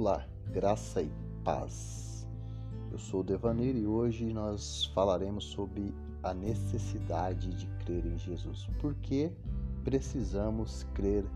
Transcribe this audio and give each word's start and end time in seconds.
Vamos 0.00 0.12
lá, 0.12 0.26
graça 0.50 1.02
e 1.02 1.12
paz. 1.44 2.26
Eu 2.90 2.98
sou 2.98 3.20
o 3.20 3.22
Devanir 3.22 3.76
e 3.76 3.86
hoje 3.86 4.32
nós 4.32 4.86
falaremos 4.94 5.44
sobre 5.44 5.94
a 6.22 6.32
necessidade 6.32 7.52
de 7.52 7.66
crer 7.84 8.06
em 8.06 8.16
Jesus. 8.16 8.66
Por 8.80 8.94
que 8.94 9.30
precisamos 9.84 10.86
crer 10.94 11.26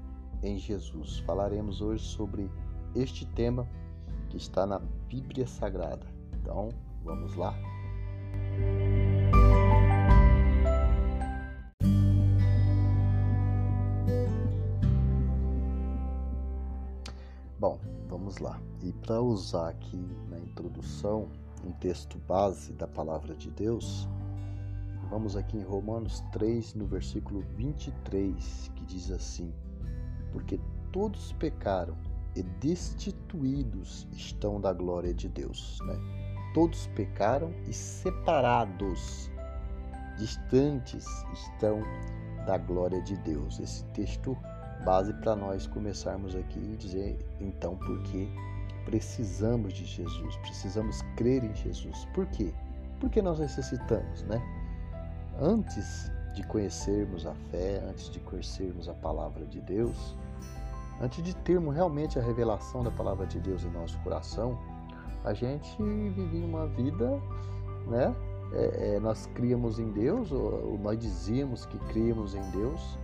em 0.43 0.57
Jesus? 0.57 1.19
Falaremos 1.27 1.83
hoje 1.83 2.05
sobre 2.05 2.51
este 2.95 3.27
tema 3.27 3.69
que 4.31 4.39
está 4.39 4.65
na 4.65 4.79
Bíblia 5.09 5.47
Sagrada. 5.47 6.07
Então, 6.33 6.71
vamos 7.05 7.37
lá? 7.37 7.55
Vamos 18.35 18.39
lá. 18.39 18.61
E 18.83 18.93
para 18.93 19.21
usar 19.21 19.69
aqui 19.69 19.97
na 20.29 20.39
introdução 20.39 21.29
um 21.65 21.73
texto 21.73 22.19
base 22.27 22.73
da 22.73 22.87
palavra 22.87 23.35
de 23.35 23.51
Deus, 23.51 24.09
vamos 25.09 25.37
aqui 25.37 25.57
em 25.57 25.63
Romanos 25.63 26.23
3, 26.33 26.75
no 26.75 26.87
versículo 26.87 27.43
23, 27.57 28.73
que 28.75 28.85
diz 28.87 29.11
assim: 29.11 29.53
Porque 30.33 30.61
todos 30.93 31.33
pecaram 31.35 31.97
e 32.35 32.43
destituídos 32.43 34.07
estão 34.13 34.61
da 34.61 34.73
glória 34.73 35.15
de 35.15 35.29
Deus. 35.29 35.79
Né? 35.87 35.97
Todos 36.53 36.87
pecaram 36.89 37.53
e 37.69 37.73
separados, 37.73 39.31
distantes 40.19 41.07
estão 41.33 41.81
da 42.47 42.59
glória 42.59 43.01
de 43.01 43.17
Deus. 43.19 43.59
Esse 43.59 43.85
texto 43.87 44.37
base 44.85 45.13
para 45.15 45.35
nós 45.35 45.67
começarmos 45.67 46.37
aqui 46.37 46.59
e 46.59 46.77
dizer 46.77 47.19
então 47.41 47.77
por 47.77 48.03
que 48.05 48.29
precisamos 48.85 49.73
de 49.73 49.85
Jesus, 49.85 50.37
precisamos 50.37 51.03
crer 51.17 51.43
em 51.43 51.55
Jesus. 51.55 52.07
Por 52.15 52.27
quê? 52.27 52.53
Porque 53.01 53.23
nós 53.23 53.39
necessitamos, 53.39 54.23
né? 54.25 54.43
Antes 55.41 56.13
de 56.35 56.43
conhecermos 56.47 57.27
a 57.27 57.35
fé, 57.51 57.83
antes 57.89 58.11
de 58.11 58.21
conhecermos 58.21 58.89
a 58.89 58.95
palavra 58.95 59.45
de 59.47 59.61
Deus, 59.61 60.15
antes 61.01 61.23
de 61.23 61.35
termos 61.37 61.75
realmente 61.75 62.19
a 62.19 62.23
revelação 62.23 62.85
da 62.85 62.91
palavra 62.91 63.27
de 63.27 63.41
Deus 63.41 63.65
em 63.65 63.71
nosso 63.71 63.99
coração, 64.01 64.59
a 65.25 65.33
gente 65.33 65.83
vivia 65.83 66.45
uma 66.45 66.67
vida, 66.67 67.19
né? 67.87 68.15
É, 68.53 68.95
é, 68.95 69.01
nós 69.01 69.27
criamos 69.35 69.79
em 69.79 69.91
Deus, 69.91 70.31
ou, 70.31 70.73
ou 70.73 70.79
nós 70.79 70.99
dizíamos 70.99 71.67
que 71.67 71.79
criamos 71.79 72.35
em 72.35 72.51
Deus, 72.51 72.99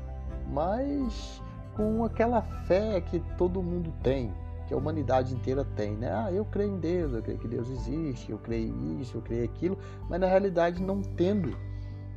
mas 0.49 1.43
com 1.77 2.05
aquela 2.05 2.43
fé 2.43 3.01
que 3.01 3.21
todo 3.37 3.63
mundo 3.63 3.93
tem, 4.03 4.33
que 4.67 4.75
a 4.75 4.77
humanidade 4.77 5.35
inteira 5.35 5.65
tem, 5.77 5.97
né? 5.97 6.13
Ah, 6.13 6.33
eu 6.33 6.45
creio 6.45 6.75
em 6.75 6.79
Deus, 6.79 7.13
eu 7.13 7.23
creio 7.23 7.39
que 7.39 7.49
Deus 7.49 7.69
existe, 7.69 8.31
eu 8.31 8.39
creio 8.39 9.01
isso, 9.01 9.17
eu 9.17 9.23
creio 9.23 9.45
aquilo, 9.45 9.79
mas 10.09 10.21
na 10.21 10.27
realidade 10.27 10.83
não 10.83 11.03
tendo 11.03 11.57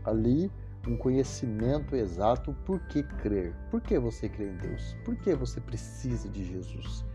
ali 0.03 0.51
um 0.87 0.97
conhecimento 0.97 1.95
exato 1.95 2.53
por 2.65 2.79
que 2.87 3.03
crer. 3.03 3.55
Por 3.71 3.81
que 3.81 3.97
você 3.97 4.27
crê 4.27 4.49
em 4.49 4.57
Deus? 4.57 4.95
Por 5.05 5.15
que 5.15 5.33
você 5.33 5.61
precisa 5.61 6.29
de 6.29 6.43
Jesus? 6.43 7.05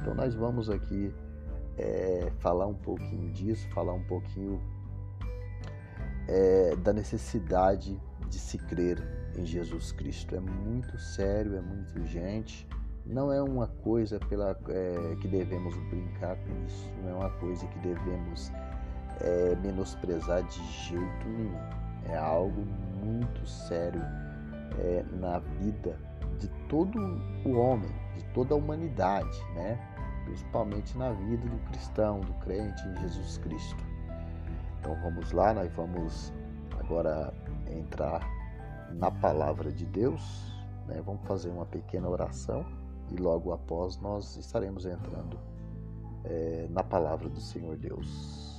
Então 0.00 0.14
nós 0.14 0.34
vamos 0.34 0.70
aqui 0.70 1.12
é, 1.76 2.32
falar 2.38 2.66
um 2.66 2.74
pouquinho 2.74 3.30
disso, 3.30 3.68
falar 3.70 3.92
um 3.92 4.02
pouquinho 4.04 4.60
é, 6.26 6.74
da 6.76 6.92
necessidade 6.92 8.00
de 8.28 8.38
se 8.38 8.56
crer 8.58 9.19
em 9.36 9.44
Jesus 9.44 9.92
Cristo. 9.92 10.34
É 10.34 10.40
muito 10.40 10.98
sério, 10.98 11.56
é 11.56 11.60
muito 11.60 11.98
urgente. 11.98 12.66
Não 13.06 13.32
é 13.32 13.42
uma 13.42 13.66
coisa 13.66 14.18
pela 14.18 14.56
é, 14.68 15.16
que 15.20 15.28
devemos 15.28 15.76
brincar 15.88 16.36
com 16.36 16.66
isso. 16.66 16.88
Não 17.02 17.10
é 17.10 17.14
uma 17.14 17.30
coisa 17.38 17.66
que 17.66 17.78
devemos 17.80 18.52
é, 19.20 19.56
menosprezar 19.56 20.42
de 20.44 20.62
jeito 20.88 21.28
nenhum. 21.28 21.58
É 22.08 22.16
algo 22.16 22.64
muito 23.04 23.46
sério 23.46 24.02
é, 24.78 25.04
na 25.18 25.38
vida 25.38 25.98
de 26.38 26.48
todo 26.68 26.98
o 27.44 27.52
homem, 27.56 27.90
de 28.16 28.24
toda 28.32 28.54
a 28.54 28.56
humanidade, 28.56 29.38
né? 29.54 29.78
principalmente 30.24 30.96
na 30.96 31.12
vida 31.12 31.46
do 31.48 31.58
cristão, 31.70 32.20
do 32.20 32.32
crente 32.34 32.86
em 32.88 32.96
Jesus 33.00 33.38
Cristo. 33.38 33.84
Então 34.78 34.94
vamos 35.02 35.32
lá, 35.32 35.52
nós 35.52 35.70
vamos 35.74 36.32
agora 36.78 37.32
entrar 37.70 38.26
na 38.92 39.10
palavra 39.10 39.70
de 39.70 39.86
Deus. 39.86 40.22
Né? 40.86 41.02
Vamos 41.04 41.26
fazer 41.26 41.50
uma 41.50 41.66
pequena 41.66 42.08
oração 42.08 42.64
e 43.10 43.16
logo 43.16 43.52
após 43.52 43.96
nós 43.98 44.36
estaremos 44.36 44.86
entrando 44.86 45.38
é, 46.24 46.66
na 46.70 46.82
palavra 46.82 47.28
do 47.28 47.40
Senhor 47.40 47.76
Deus. 47.76 48.50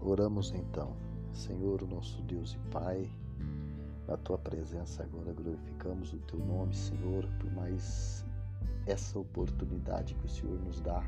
Oramos 0.00 0.52
então, 0.52 0.96
Senhor, 1.32 1.82
o 1.82 1.86
nosso 1.86 2.20
Deus 2.22 2.54
e 2.54 2.70
Pai, 2.70 3.08
na 4.08 4.16
tua 4.16 4.36
presença 4.36 5.04
agora 5.04 5.32
glorificamos 5.32 6.12
o 6.12 6.18
teu 6.18 6.40
nome, 6.40 6.74
Senhor, 6.74 7.24
por 7.38 7.52
mais 7.52 8.24
essa 8.86 9.18
oportunidade 9.18 10.14
que 10.14 10.26
o 10.26 10.28
Senhor 10.28 10.58
nos 10.60 10.80
dá 10.80 11.02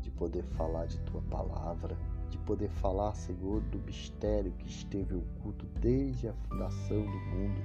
de 0.00 0.10
poder 0.10 0.44
falar 0.44 0.86
de 0.86 0.98
tua 1.00 1.22
palavra, 1.22 1.96
de 2.28 2.38
poder 2.38 2.68
falar, 2.68 3.14
Senhor, 3.14 3.60
do 3.62 3.78
mistério 3.80 4.52
que 4.52 4.68
esteve 4.68 5.14
oculto 5.14 5.66
desde 5.80 6.28
a 6.28 6.32
fundação 6.32 7.02
do 7.02 7.18
mundo, 7.30 7.60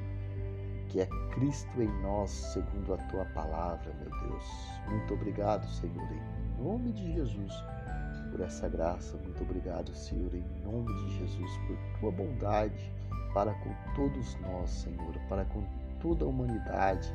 que 0.87 1.01
é 1.01 1.05
Cristo 1.31 1.81
em 1.81 2.01
nós, 2.01 2.29
segundo 2.31 2.93
a 2.93 2.97
tua 2.97 3.25
palavra, 3.25 3.93
meu 3.95 4.09
Deus. 4.21 4.45
Muito 4.87 5.13
obrigado, 5.13 5.67
Senhor, 5.67 6.07
em 6.11 6.63
nome 6.63 6.91
de 6.93 7.13
Jesus, 7.13 7.53
por 8.31 8.41
essa 8.41 8.67
graça. 8.67 9.17
Muito 9.17 9.43
obrigado, 9.43 9.93
Senhor, 9.93 10.33
em 10.33 10.45
nome 10.63 10.93
de 10.95 11.19
Jesus, 11.19 11.51
por 11.67 11.99
tua 11.99 12.11
bondade 12.11 12.91
para 13.33 13.53
com 13.53 13.73
todos 13.95 14.35
nós, 14.41 14.69
Senhor, 14.69 15.13
para 15.27 15.45
com 15.45 15.63
toda 15.99 16.25
a 16.25 16.27
humanidade 16.27 17.13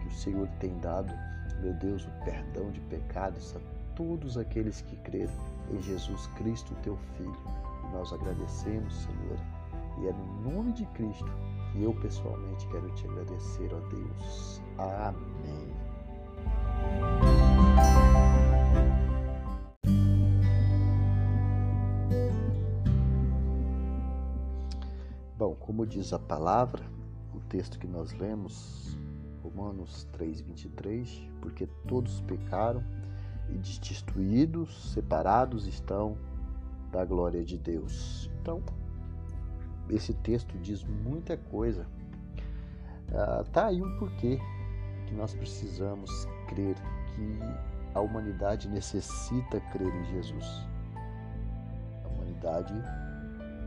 que 0.00 0.08
o 0.08 0.10
Senhor 0.10 0.48
tem 0.60 0.78
dado 0.78 1.14
meu 1.60 1.72
Deus, 1.74 2.04
o 2.06 2.24
perdão 2.24 2.70
de 2.70 2.80
pecados 2.80 3.56
a 3.56 3.60
todos 3.94 4.36
aqueles 4.36 4.80
que 4.82 4.96
creram 4.96 5.32
em 5.70 5.80
Jesus 5.82 6.26
Cristo, 6.36 6.74
teu 6.82 6.96
Filho. 7.16 7.36
E 7.84 7.92
nós 7.92 8.12
agradecemos, 8.12 8.94
Senhor, 8.94 9.38
e 10.00 10.08
é 10.08 10.12
no 10.12 10.50
nome 10.50 10.72
de 10.72 10.84
Cristo 10.86 11.30
que 11.72 11.82
eu 11.82 11.94
pessoalmente 11.94 12.66
quero 12.68 12.88
te 12.94 13.06
agradecer, 13.06 13.70
ó 13.72 13.80
Deus. 13.88 14.60
Amém. 14.78 15.74
Bom, 25.36 25.54
como 25.56 25.84
diz 25.86 26.12
a 26.12 26.18
palavra, 26.18 26.84
o 27.34 27.40
texto 27.40 27.78
que 27.78 27.86
nós 27.86 28.12
lemos 28.12 28.96
Romanos 29.54 30.08
3:23, 30.12 31.28
porque 31.40 31.66
todos 31.86 32.20
pecaram 32.22 32.82
e 33.48 33.58
destituídos, 33.58 34.92
separados 34.92 35.66
estão 35.66 36.16
da 36.90 37.04
glória 37.04 37.44
de 37.44 37.56
Deus. 37.58 38.30
Então, 38.40 38.62
esse 39.88 40.12
texto 40.14 40.56
diz 40.58 40.82
muita 40.84 41.36
coisa. 41.36 41.86
Ah, 43.12 43.44
tá 43.52 43.66
aí 43.66 43.82
um 43.82 43.98
porquê 43.98 44.38
que 45.06 45.14
nós 45.14 45.34
precisamos 45.34 46.10
crer 46.48 46.74
que 47.14 47.38
a 47.94 48.00
humanidade 48.00 48.68
necessita 48.68 49.60
crer 49.72 49.94
em 49.94 50.04
Jesus. 50.06 50.46
A 52.04 52.08
humanidade, 52.08 52.74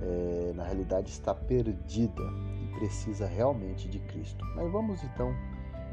é, 0.02 0.54
na 0.54 0.64
realidade, 0.64 1.10
está 1.10 1.34
perdida 1.34 2.24
e 2.62 2.80
precisa 2.80 3.26
realmente 3.26 3.88
de 3.88 4.00
Cristo. 4.00 4.44
Mas 4.56 4.72
vamos 4.72 5.04
então 5.04 5.34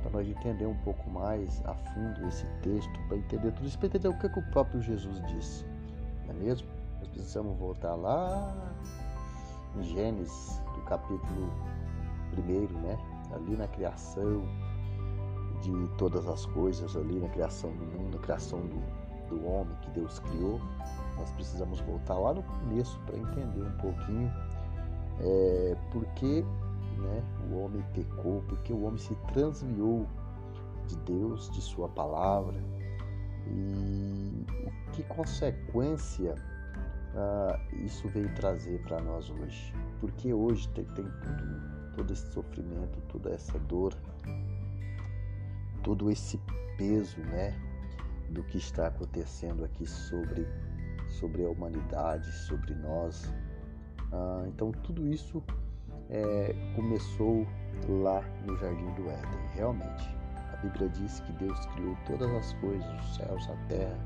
para 0.05 0.19
nós 0.19 0.29
entender 0.29 0.67
um 0.67 0.77
pouco 0.85 1.11
mais 1.11 1.63
a 1.65 1.75
fundo 1.75 2.29
esse 2.29 2.47
texto, 2.63 2.93
para 3.09 3.17
entender 3.17 3.51
tudo 3.53 3.67
isso, 3.67 3.79
para 3.79 3.87
entender 3.87 4.09
o 4.09 4.19
que, 4.19 4.29
que 4.29 4.39
o 4.39 4.43
próprio 4.51 4.83
Jesus 4.83 5.23
disse. 5.29 5.65
Não 6.27 6.35
é 6.35 6.39
mesmo? 6.39 6.69
Nós 6.99 7.09
precisamos 7.09 7.59
voltar 7.59 7.95
lá 7.95 8.55
em 9.77 9.83
Gênesis, 9.83 10.61
do 10.75 10.83
capítulo 10.83 11.51
1, 12.37 12.81
né? 12.81 12.99
ali 13.35 13.57
na 13.57 13.67
criação 13.67 14.43
de 15.63 15.89
todas 15.97 16.29
as 16.29 16.45
coisas, 16.47 16.95
ali 16.95 17.19
na 17.19 17.29
criação 17.31 17.71
do 17.71 17.87
mundo, 17.87 18.17
na 18.17 18.23
criação 18.23 18.61
do, 18.61 19.31
do 19.31 19.47
homem 19.49 19.75
que 19.81 19.91
Deus 19.93 20.19
criou. 20.19 20.61
Nós 21.17 21.31
precisamos 21.31 21.81
voltar 21.81 22.19
lá 22.19 22.35
no 22.35 22.43
começo 22.43 23.01
para 23.07 23.17
entender 23.17 23.63
um 23.63 23.77
pouquinho 23.79 24.31
é, 25.21 25.77
por 25.91 26.05
que 26.15 26.45
né? 26.99 27.23
O 27.51 27.59
homem 27.59 27.85
pecou 27.95 28.43
porque 28.49 28.73
o 28.73 28.83
homem 28.83 28.99
se 28.99 29.15
transviou 29.33 30.07
de 30.87 30.97
Deus, 30.99 31.51
de 31.51 31.61
sua 31.61 31.89
palavra. 31.89 32.59
E 33.47 34.47
que 34.93 35.03
consequência 35.05 36.35
uh, 37.15 37.85
isso 37.85 38.09
veio 38.09 38.33
trazer 38.35 38.81
para 38.83 39.01
nós 39.01 39.31
hoje? 39.31 39.75
Porque 40.01 40.33
hoje 40.33 40.69
tem, 40.71 40.85
tem 40.87 41.05
tudo, 41.05 41.93
todo 41.97 42.13
esse 42.13 42.33
sofrimento, 42.33 43.01
toda 43.09 43.31
essa 43.31 43.59
dor, 43.61 43.95
todo 45.83 46.11
esse 46.11 46.41
peso, 46.77 47.21
né, 47.21 47.59
do 48.31 48.43
que 48.45 48.59
está 48.59 48.89
acontecendo 48.89 49.65
aqui 49.65 49.87
sobre 49.87 50.47
sobre 51.19 51.45
a 51.45 51.49
humanidade, 51.49 52.31
sobre 52.33 52.75
nós. 52.75 53.25
Uh, 54.13 54.47
então 54.49 54.73
tudo 54.73 55.07
isso 55.07 55.43
é, 56.11 56.55
começou 56.75 57.47
lá 57.89 58.23
no 58.47 58.57
Jardim 58.57 58.93
do 58.95 59.09
Éden, 59.09 59.41
realmente. 59.55 60.15
A 60.53 60.57
Bíblia 60.57 60.89
diz 60.89 61.21
que 61.21 61.33
Deus 61.33 61.67
criou 61.67 61.97
todas 62.07 62.31
as 62.31 62.53
coisas, 62.55 62.87
os 63.01 63.17
céus, 63.17 63.49
a 63.49 63.57
terra, 63.69 63.99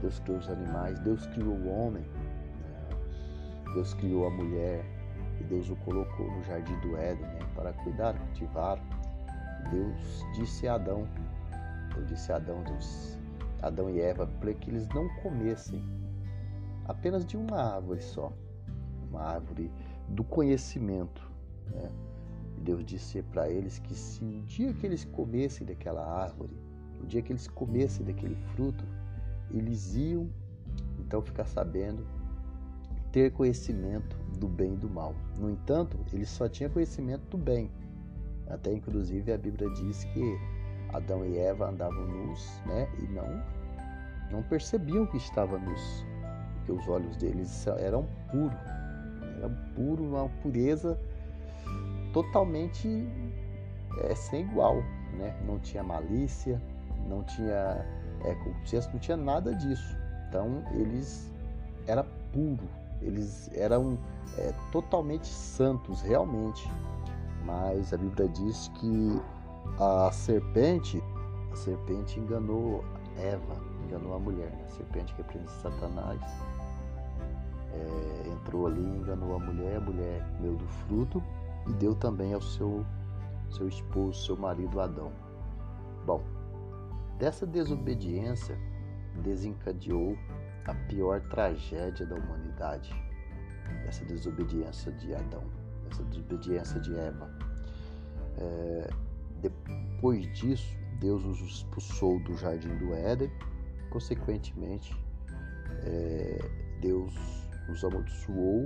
Deus 0.00 0.18
criou 0.20 0.38
os 0.38 0.48
animais, 0.48 0.98
Deus 1.00 1.26
criou 1.26 1.54
o 1.54 1.68
homem, 1.68 2.02
né? 2.02 2.96
Deus 3.74 3.94
criou 3.94 4.26
a 4.26 4.30
mulher 4.30 4.84
e 5.40 5.44
Deus 5.44 5.70
o 5.70 5.76
colocou 5.76 6.30
no 6.30 6.42
Jardim 6.44 6.78
do 6.80 6.96
Éden 6.96 7.26
né? 7.26 7.40
para 7.54 7.72
cuidar, 7.72 8.18
cultivar. 8.18 8.78
Deus 9.70 10.24
disse 10.34 10.68
a 10.68 10.74
Adão, 10.74 11.08
Deus 11.94 12.08
disse 12.08 12.32
a 12.32 12.36
Adão, 12.36 12.62
Deus, 12.62 13.18
Adão 13.62 13.90
e 13.90 14.00
Eva, 14.00 14.26
para 14.40 14.52
que 14.54 14.70
eles 14.70 14.88
não 14.88 15.08
comessem 15.22 15.82
apenas 16.86 17.26
de 17.26 17.36
uma 17.36 17.74
árvore 17.74 18.00
só, 18.00 18.32
uma 19.10 19.22
árvore 19.22 19.70
do 20.08 20.22
conhecimento. 20.22 21.28
Né? 21.70 21.90
Deus 22.58 22.84
disse 22.84 23.22
para 23.22 23.48
eles 23.48 23.78
que 23.78 23.94
se 23.94 24.24
um 24.24 24.40
dia 24.42 24.72
que 24.74 24.86
eles 24.86 25.04
comessem 25.04 25.66
daquela 25.66 26.04
árvore, 26.04 26.56
o 27.00 27.06
dia 27.06 27.22
que 27.22 27.32
eles 27.32 27.46
comessem 27.46 28.04
daquele 28.04 28.36
fruto, 28.54 28.84
eles 29.50 29.94
iam 29.94 30.28
então 30.98 31.22
ficar 31.22 31.44
sabendo, 31.44 32.06
ter 33.12 33.30
conhecimento 33.32 34.16
do 34.38 34.48
bem 34.48 34.74
e 34.74 34.76
do 34.76 34.90
mal. 34.90 35.14
No 35.38 35.50
entanto, 35.50 35.98
eles 36.12 36.28
só 36.28 36.48
tinham 36.48 36.70
conhecimento 36.70 37.22
do 37.28 37.38
bem. 37.38 37.70
Até 38.48 38.72
inclusive 38.72 39.32
a 39.32 39.38
Bíblia 39.38 39.70
diz 39.70 40.04
que 40.04 40.38
Adão 40.92 41.24
e 41.24 41.38
Eva 41.38 41.68
andavam 41.68 42.06
nus, 42.06 42.60
né, 42.66 42.88
e 42.98 43.06
não 43.08 43.56
não 44.30 44.42
percebiam 44.42 45.06
que 45.06 45.16
estava 45.16 45.58
nus, 45.58 46.04
porque 46.54 46.72
os 46.72 46.88
olhos 46.88 47.16
deles 47.16 47.66
eram 47.78 48.06
puros, 48.30 48.58
era 49.36 49.48
puro, 49.74 50.02
uma 50.02 50.28
pureza 50.42 50.98
totalmente 52.16 53.06
é, 54.04 54.14
sem 54.14 54.40
igual, 54.40 54.76
né? 55.18 55.38
Não 55.46 55.58
tinha 55.58 55.82
malícia, 55.82 56.58
não 57.06 57.22
tinha 57.24 57.84
é, 58.24 58.34
não 58.90 58.98
tinha 58.98 59.18
nada 59.18 59.54
disso. 59.54 59.94
Então 60.26 60.64
eles 60.72 61.30
era 61.86 62.02
puro, 62.32 62.66
eles 63.02 63.50
eram 63.52 63.98
é, 64.38 64.50
totalmente 64.72 65.26
santos, 65.26 66.00
realmente. 66.00 66.66
Mas 67.44 67.92
a 67.92 67.98
Bíblia 67.98 68.28
diz 68.30 68.70
que 68.80 69.20
a 69.78 70.10
serpente, 70.10 71.02
a 71.52 71.56
serpente 71.56 72.18
enganou 72.18 72.82
Eva, 73.18 73.56
enganou 73.86 74.14
a 74.14 74.18
mulher. 74.18 74.50
Né? 74.52 74.64
A 74.66 74.70
serpente 74.70 75.12
que 75.14 75.20
representa 75.20 75.50
Satanás 75.60 76.20
é, 77.74 78.28
entrou 78.30 78.68
ali, 78.68 78.80
enganou 78.80 79.36
a 79.36 79.38
mulher, 79.38 79.76
a 79.76 79.80
mulher 79.80 80.26
comeu 80.38 80.54
do 80.54 80.66
fruto 80.66 81.22
e 81.68 81.72
deu 81.74 81.94
também 81.94 82.32
ao 82.32 82.40
seu, 82.40 82.84
seu 83.50 83.68
esposo, 83.68 84.24
seu 84.24 84.36
marido 84.36 84.80
Adão. 84.80 85.12
Bom, 86.04 86.22
dessa 87.18 87.46
desobediência 87.46 88.58
desencadeou 89.22 90.16
a 90.66 90.74
pior 90.88 91.20
tragédia 91.28 92.06
da 92.06 92.16
humanidade, 92.16 92.94
essa 93.86 94.04
desobediência 94.04 94.92
de 94.92 95.14
Adão, 95.14 95.44
essa 95.90 96.02
desobediência 96.04 96.80
de 96.80 96.96
Eva. 96.96 97.30
É, 98.38 98.90
depois 99.40 100.26
disso, 100.32 100.76
Deus 101.00 101.24
os 101.24 101.40
expulsou 101.40 102.20
do 102.20 102.36
jardim 102.36 102.74
do 102.78 102.94
Éden, 102.94 103.30
consequentemente, 103.90 104.94
é, 105.84 106.38
Deus 106.80 107.14
os 107.68 107.84
amaldiçoou, 107.84 108.64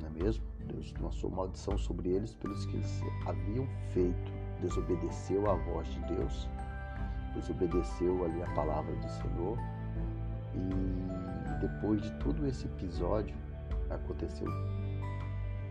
não 0.00 0.08
é 0.08 0.10
mesmo? 0.10 0.45
Deus 0.66 0.92
lançou 1.00 1.30
maldição 1.30 1.76
sobre 1.78 2.10
eles 2.10 2.34
pelos 2.34 2.66
que 2.66 2.76
eles 2.76 3.02
haviam 3.26 3.66
feito. 3.90 4.32
Desobedeceu 4.60 5.50
a 5.50 5.54
voz 5.54 5.86
de 5.88 6.00
Deus, 6.14 6.48
desobedeceu 7.34 8.24
ali 8.24 8.42
a 8.42 8.54
palavra 8.54 8.94
do 8.94 9.08
Senhor. 9.08 9.58
E 10.54 11.60
depois 11.60 12.00
de 12.00 12.10
todo 12.18 12.46
esse 12.46 12.66
episódio, 12.66 13.36
aconteceu 13.90 14.46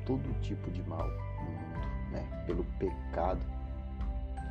todo 0.06 0.42
tipo 0.42 0.70
de 0.72 0.84
mal 0.84 1.08
no 1.08 1.52
mundo, 1.52 2.12
né? 2.12 2.44
Pelo 2.46 2.64
pecado, 2.80 3.42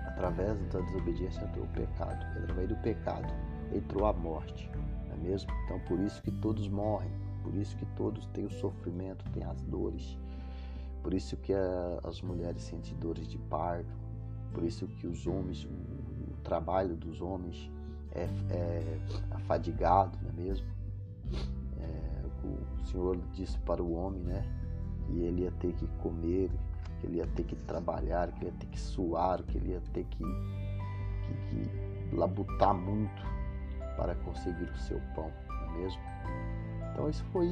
através 0.06 0.58
da 0.72 0.80
desobediência 0.80 1.44
entrou 1.44 1.64
o 1.64 1.68
pecado, 1.68 2.24
através 2.42 2.68
do 2.68 2.76
pecado 2.76 3.32
entrou 3.72 4.06
a 4.06 4.12
morte, 4.12 4.70
não 5.08 5.14
é 5.14 5.18
mesmo? 5.18 5.50
Então 5.64 5.78
por 5.80 5.98
isso 6.00 6.22
que 6.22 6.30
todos 6.30 6.68
morrem, 6.68 7.10
por 7.42 7.54
isso 7.54 7.76
que 7.76 7.86
todos 7.96 8.26
têm 8.26 8.46
o 8.46 8.50
sofrimento, 8.50 9.24
têm 9.30 9.44
as 9.44 9.62
dores. 9.62 10.18
Por 11.04 11.12
isso 11.12 11.36
que 11.36 11.52
a, 11.52 12.00
as 12.02 12.22
mulheres 12.22 12.62
sentem 12.62 12.96
dores 12.96 13.28
de 13.28 13.36
parto. 13.38 13.94
Por 14.54 14.64
isso 14.64 14.86
que 14.88 15.06
os 15.06 15.26
homens, 15.26 15.64
o, 15.66 15.68
o 15.68 16.36
trabalho 16.42 16.96
dos 16.96 17.20
homens 17.20 17.70
é, 18.12 18.26
é 18.50 18.98
afadigado, 19.32 20.18
não 20.22 20.30
é 20.30 20.32
mesmo? 20.32 20.66
É, 21.78 22.46
o 22.46 22.86
Senhor 22.86 23.18
disse 23.34 23.58
para 23.58 23.82
o 23.82 23.92
homem, 23.92 24.22
né? 24.22 24.42
Que 25.04 25.20
ele 25.20 25.42
ia 25.42 25.52
ter 25.52 25.74
que 25.74 25.86
comer, 25.98 26.50
que 26.98 27.06
ele 27.06 27.18
ia 27.18 27.26
ter 27.26 27.44
que 27.44 27.54
trabalhar, 27.54 28.32
que 28.32 28.38
ele 28.38 28.46
ia 28.46 28.58
ter 28.58 28.66
que 28.66 28.80
suar, 28.80 29.42
que 29.42 29.58
ele 29.58 29.72
ia 29.72 29.82
ter 29.92 30.04
que, 30.04 30.24
que, 30.24 31.34
que 31.50 32.16
labutar 32.16 32.72
muito 32.72 33.22
para 33.98 34.14
conseguir 34.14 34.70
o 34.70 34.78
seu 34.78 34.98
pão, 35.14 35.30
não 35.48 35.74
é 35.74 35.78
mesmo? 35.80 36.02
Então 36.92 37.10
isso 37.10 37.24
foi, 37.26 37.50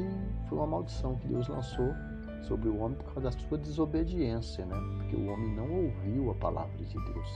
foi 0.48 0.56
uma 0.56 0.66
maldição 0.66 1.16
que 1.16 1.28
Deus 1.28 1.48
lançou 1.48 1.92
sobre 2.42 2.68
o 2.68 2.78
homem 2.78 2.96
por 2.98 3.14
causa 3.14 3.30
da 3.30 3.32
sua 3.32 3.58
desobediência, 3.58 4.64
né? 4.66 4.76
Porque 4.98 5.16
o 5.16 5.26
homem 5.26 5.54
não 5.54 5.70
ouviu 5.70 6.30
a 6.30 6.34
palavra 6.34 6.76
de 6.84 6.94
Deus. 6.94 7.28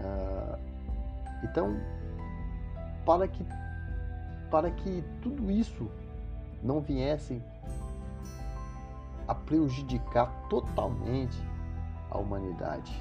Ah, 0.00 0.58
então, 1.42 1.76
para 3.04 3.28
que 3.28 3.44
para 4.50 4.70
que 4.70 5.02
tudo 5.20 5.50
isso 5.50 5.90
não 6.62 6.80
viesse 6.80 7.42
a 9.26 9.34
prejudicar 9.34 10.30
totalmente 10.48 11.36
a 12.10 12.18
humanidade. 12.18 12.92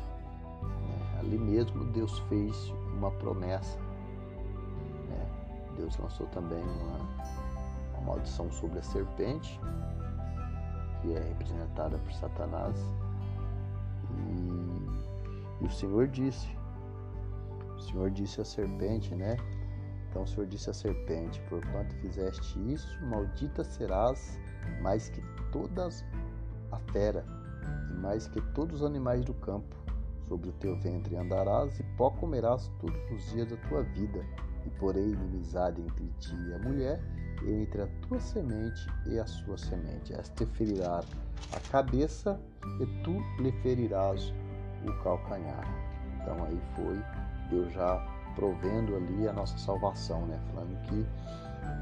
Né? 0.62 1.20
Ali 1.20 1.38
mesmo 1.38 1.86
Deus 1.86 2.18
fez 2.30 2.56
uma 2.96 3.12
promessa 3.12 3.78
Deus 5.76 5.98
lançou 5.98 6.28
também 6.28 6.62
uma, 6.62 7.00
uma 7.94 8.02
maldição 8.06 8.52
sobre 8.52 8.80
a 8.80 8.84
serpente, 8.84 9.60
que 11.04 11.14
é 11.14 11.20
representada 11.20 11.98
por 11.98 12.14
Satanás. 12.14 12.76
E, 14.10 15.64
e 15.64 15.68
o 15.68 15.70
Senhor 15.70 16.08
disse, 16.08 16.48
o 17.76 17.80
Senhor 17.82 18.10
disse 18.10 18.40
à 18.40 18.46
serpente, 18.46 19.14
né? 19.14 19.36
Então 20.10 20.24
o 20.24 20.28
Senhor 20.28 20.48
disse 20.48 20.70
à 20.70 20.74
serpente: 20.74 21.42
Porquanto 21.50 21.94
fizeste 21.98 22.58
isso, 22.72 23.06
maldita 23.06 23.64
serás 23.64 24.40
mais 24.82 25.10
que 25.10 25.22
todas 25.52 26.06
a 26.72 26.80
fera, 26.94 27.26
e 27.92 27.94
mais 27.96 28.28
que 28.28 28.42
todos 28.54 28.82
os 28.82 28.88
animais 28.88 29.26
do 29.26 29.34
campo. 29.34 29.76
Sobre 30.28 30.50
o 30.50 30.54
teu 30.54 30.80
ventre 30.80 31.18
andarás, 31.18 31.80
e 31.80 31.84
pó 31.98 32.10
comerás 32.12 32.72
todos 32.80 33.12
os 33.12 33.30
dias 33.32 33.50
da 33.50 33.58
tua 33.68 33.84
vida 33.84 34.26
e 34.66 34.70
porém 34.80 35.10
inimizade 35.10 35.82
entre 35.82 36.08
ti 36.20 36.36
e 36.36 36.54
a 36.54 36.60
mulher, 36.60 37.02
entre 37.46 37.82
a 37.82 37.88
tua 38.08 38.20
semente 38.20 38.88
e 39.08 39.20
a 39.20 39.26
sua 39.26 39.58
semente. 39.58 40.14
Te 40.36 40.46
ferirá 40.46 41.04
a 41.52 41.60
cabeça, 41.72 42.40
e 42.80 42.86
tu 43.04 43.22
lhe 43.42 43.52
ferirás 43.62 44.34
o 44.86 45.04
calcanhar. 45.04 45.68
Então 46.22 46.44
aí 46.46 46.62
foi 46.76 47.00
Deus 47.50 47.72
já 47.74 47.98
provendo 48.36 48.96
ali 48.96 49.28
a 49.28 49.34
nossa 49.34 49.58
salvação, 49.58 50.26
né? 50.26 50.40
Falando 50.54 50.82
que 50.84 51.06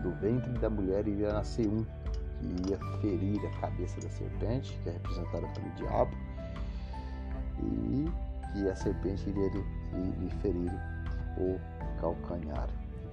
do 0.02 0.12
ventre 0.20 0.52
da 0.60 0.70
mulher 0.70 1.08
iria 1.08 1.34
nascer 1.34 1.68
um 1.68 1.86
que 2.40 2.70
ia 2.70 2.78
ferir 3.00 3.40
a 3.46 3.62
cabeça 3.62 4.02
da 4.02 4.10
serpente, 4.10 4.78
que 4.84 4.90
é 4.90 4.94
representada 4.94 5.48
pelo 5.48 5.70
diabo, 5.76 6.12
e 7.60 8.12
que 8.52 8.68
a 8.68 8.76
serpente 8.76 9.30
iria 9.30 9.50
lhe 9.50 10.30
ferir 10.42 10.72
o 11.38 11.60
calcanhar. 12.00 12.68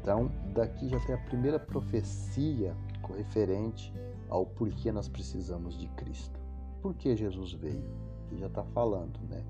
Então, 0.08 0.30
daqui 0.54 0.88
já 0.88 0.98
tem 1.00 1.14
a 1.14 1.18
primeira 1.18 1.58
profecia 1.58 2.74
referente 3.14 3.92
ao 4.30 4.46
porquê 4.46 4.90
nós 4.90 5.06
precisamos 5.06 5.78
de 5.78 5.86
Cristo. 5.88 6.40
Por 6.80 6.94
que 6.94 7.14
Jesus 7.14 7.52
veio? 7.52 7.84
Que 8.26 8.38
já 8.38 8.46
está 8.46 8.64
falando, 8.64 9.20
né? 9.28 9.44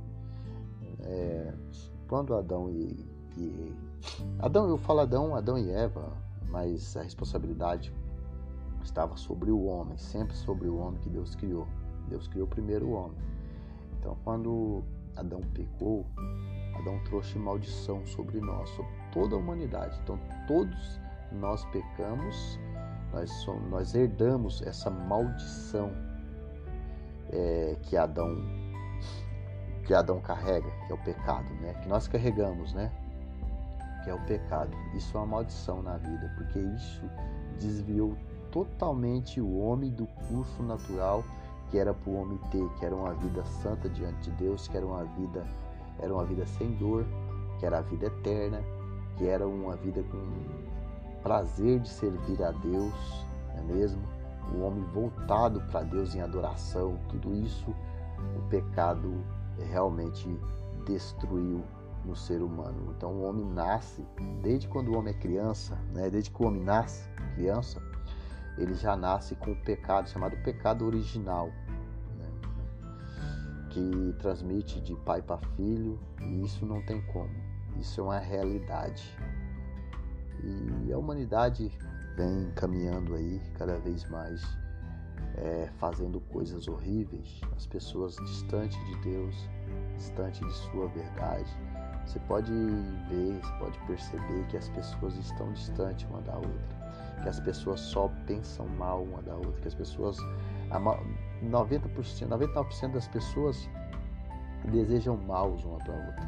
É, 1.05 1.55
quando 2.09 2.35
Adão 2.35 2.69
e, 2.71 3.09
e, 3.37 3.73
Adão, 4.41 4.69
eu 4.69 4.77
falo 4.77 4.99
Adão, 4.99 5.37
Adão 5.37 5.57
e 5.57 5.71
Eva, 5.71 6.13
mas 6.49 6.97
a 6.97 7.05
responsabilidade 7.05 7.95
estava 8.83 9.17
sobre 9.17 9.53
o 9.53 9.65
homem, 9.65 9.97
sempre 9.97 10.35
sobre 10.35 10.67
o 10.69 10.77
homem 10.77 11.01
que 11.01 11.09
Deus 11.09 11.37
criou. 11.37 11.69
Deus 12.09 12.27
criou 12.27 12.49
primeiro 12.49 12.87
o 12.89 12.93
homem. 12.95 13.19
Então, 14.01 14.17
quando 14.25 14.83
Adão 15.15 15.41
pecou, 15.55 16.05
Adão 16.75 16.99
trouxe 17.05 17.39
maldição 17.39 18.05
sobre 18.09 18.41
nós, 18.41 18.69
sobre 18.71 18.98
toda 19.13 19.35
a 19.35 19.39
humanidade. 19.39 19.99
Então, 20.03 20.19
todos 20.47 21.01
nós 21.33 21.65
pecamos, 21.67 22.59
nós, 23.13 23.31
somos, 23.45 23.71
nós 23.71 23.95
herdamos 23.95 24.63
essa 24.63 24.91
maldição 24.91 25.93
é, 27.31 27.77
que 27.83 27.97
Adão 27.97 28.37
que 29.85 29.95
Adão 29.95 30.21
carrega, 30.21 30.71
que 30.87 30.93
é 30.93 30.95
o 30.95 30.99
pecado, 30.99 31.49
né? 31.63 31.73
Que 31.83 31.89
nós 31.89 32.07
carregamos, 32.07 32.75
né? 32.75 32.93
Que 34.05 34.11
é 34.11 34.15
o 34.15 34.21
pecado. 34.27 34.77
Isso 34.95 35.17
é 35.17 35.21
uma 35.21 35.27
maldição 35.27 35.83
na 35.83 35.97
vida, 35.97 36.31
porque 36.37 36.59
isso 36.59 37.09
desviou 37.59 38.15
totalmente 38.53 39.41
o 39.41 39.59
homem 39.59 39.91
do 39.91 40.07
curso 40.29 40.63
natural 40.63 41.25
que 41.71 41.79
era 41.79 41.93
para 41.93 42.11
o 42.11 42.21
homem 42.21 42.39
ter, 42.51 42.67
que 42.79 42.85
era 42.85 42.95
uma 42.95 43.15
vida 43.15 43.45
santa 43.45 43.89
diante 43.89 44.31
de 44.31 44.37
Deus, 44.37 44.69
que 44.69 44.77
era 44.77 44.87
uma 44.87 45.05
vida 45.05 45.45
era 46.01 46.15
uma 46.15 46.25
vida 46.25 46.47
sem 46.47 46.71
dor, 46.77 47.05
que 47.59 47.67
era 47.67 47.79
a 47.79 47.83
vida 47.83 48.07
eterna, 48.07 48.63
que 49.19 49.27
era 49.27 49.47
uma 49.47 49.77
vida 49.77 50.03
com 50.05 51.23
prazer 51.23 51.81
de 51.81 51.89
servir 51.89 52.43
a 52.43 52.53
Deus, 52.53 53.27
não 53.55 53.59
é 53.59 53.63
mesmo? 53.75 54.03
O 54.55 54.61
homem 54.63 54.83
voltado 54.95 55.61
para 55.71 55.83
Deus 55.83 56.15
em 56.15 56.23
adoração, 56.23 56.99
tudo 57.11 57.35
isso 57.35 57.75
o 58.37 58.49
pecado 58.49 59.23
realmente 59.71 60.29
destruiu 60.87 61.63
no 62.05 62.17
ser 62.17 62.41
humano. 62.41 62.95
Então 62.97 63.11
o 63.11 63.23
homem 63.29 63.45
nasce, 63.45 64.05
desde 64.41 64.69
quando 64.69 64.89
o 64.89 64.99
homem 64.99 65.13
é 65.13 65.19
criança, 65.19 65.77
né? 65.93 66.09
desde 66.09 66.31
que 66.31 66.43
o 66.43 66.47
homem 66.47 66.63
nasce 66.63 67.09
criança, 67.35 67.83
ele 68.57 68.75
já 68.75 68.97
nasce 68.97 69.35
com 69.35 69.53
o 69.53 69.57
pecado 69.57 70.09
chamado 70.09 70.37
pecado 70.43 70.87
original, 70.87 71.49
né? 72.17 72.31
que 73.71 74.15
transmite 74.19 74.81
de 74.81 74.95
pai 74.97 75.21
para 75.21 75.39
filho, 75.57 75.99
e 76.23 76.45
isso 76.45 76.65
não 76.65 76.81
tem 76.83 77.03
como. 77.13 77.48
Isso 77.79 78.01
é 78.01 78.05
uma 78.05 78.19
realidade. 78.19 79.17
E 80.43 80.93
a 80.93 80.99
humanidade 80.99 81.71
vem 82.17 82.51
caminhando 82.55 83.15
aí 83.15 83.41
cada 83.57 83.79
vez 83.79 84.09
mais 84.09 84.43
é, 85.37 85.69
fazendo 85.79 86.21
coisas 86.33 86.67
horríveis, 86.67 87.41
as 87.57 87.67
pessoas 87.67 88.17
distantes 88.17 88.79
de 88.87 88.97
Deus, 89.03 89.49
distante 89.97 90.45
de 90.45 90.53
sua 90.53 90.89
verdade. 90.89 91.51
Você 92.05 92.19
pode 92.21 92.53
ver, 93.09 93.41
você 93.41 93.53
pode 93.59 93.79
perceber 93.81 94.47
que 94.49 94.57
as 94.57 94.69
pessoas 94.71 95.15
estão 95.17 95.53
distantes 95.53 96.09
uma 96.09 96.21
da 96.23 96.37
outra, 96.37 97.21
que 97.23 97.29
as 97.29 97.39
pessoas 97.39 97.81
só 97.81 98.09
pensam 98.27 98.67
mal 98.67 99.03
uma 99.03 99.23
da 99.23 99.35
outra, 99.35 99.61
que 99.61 99.69
as 99.69 99.75
pessoas, 99.75 100.17
90%, 100.71 101.83
99% 102.27 102.93
das 102.93 103.07
pessoas 103.09 103.69
desejam 104.71 105.17
mal 105.17 105.51
uma 105.51 105.79
para 105.79 105.95
outra. 105.95 106.25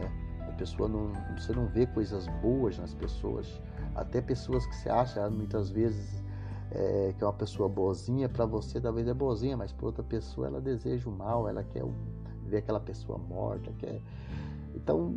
Né? 0.00 0.27
Pessoa 0.58 0.88
não, 0.88 1.12
você 1.36 1.52
não 1.52 1.66
vê 1.68 1.86
coisas 1.86 2.26
boas 2.42 2.76
nas 2.78 2.92
pessoas, 2.92 3.62
até 3.94 4.20
pessoas 4.20 4.66
que 4.66 4.74
você 4.74 4.90
acha 4.90 5.30
muitas 5.30 5.70
vezes 5.70 6.22
é, 6.70 7.14
que 7.16 7.24
é 7.24 7.26
uma 7.26 7.32
pessoa 7.32 7.68
boazinha, 7.68 8.28
para 8.28 8.44
você 8.44 8.80
talvez 8.80 9.06
é 9.06 9.14
boazinha, 9.14 9.56
mas 9.56 9.72
para 9.72 9.86
outra 9.86 10.02
pessoa 10.02 10.48
ela 10.48 10.60
deseja 10.60 11.08
o 11.08 11.12
mal, 11.12 11.48
ela 11.48 11.62
quer 11.62 11.84
ver 12.44 12.58
aquela 12.58 12.80
pessoa 12.80 13.18
morta, 13.18 13.72
quer. 13.78 14.00
Então, 14.74 15.16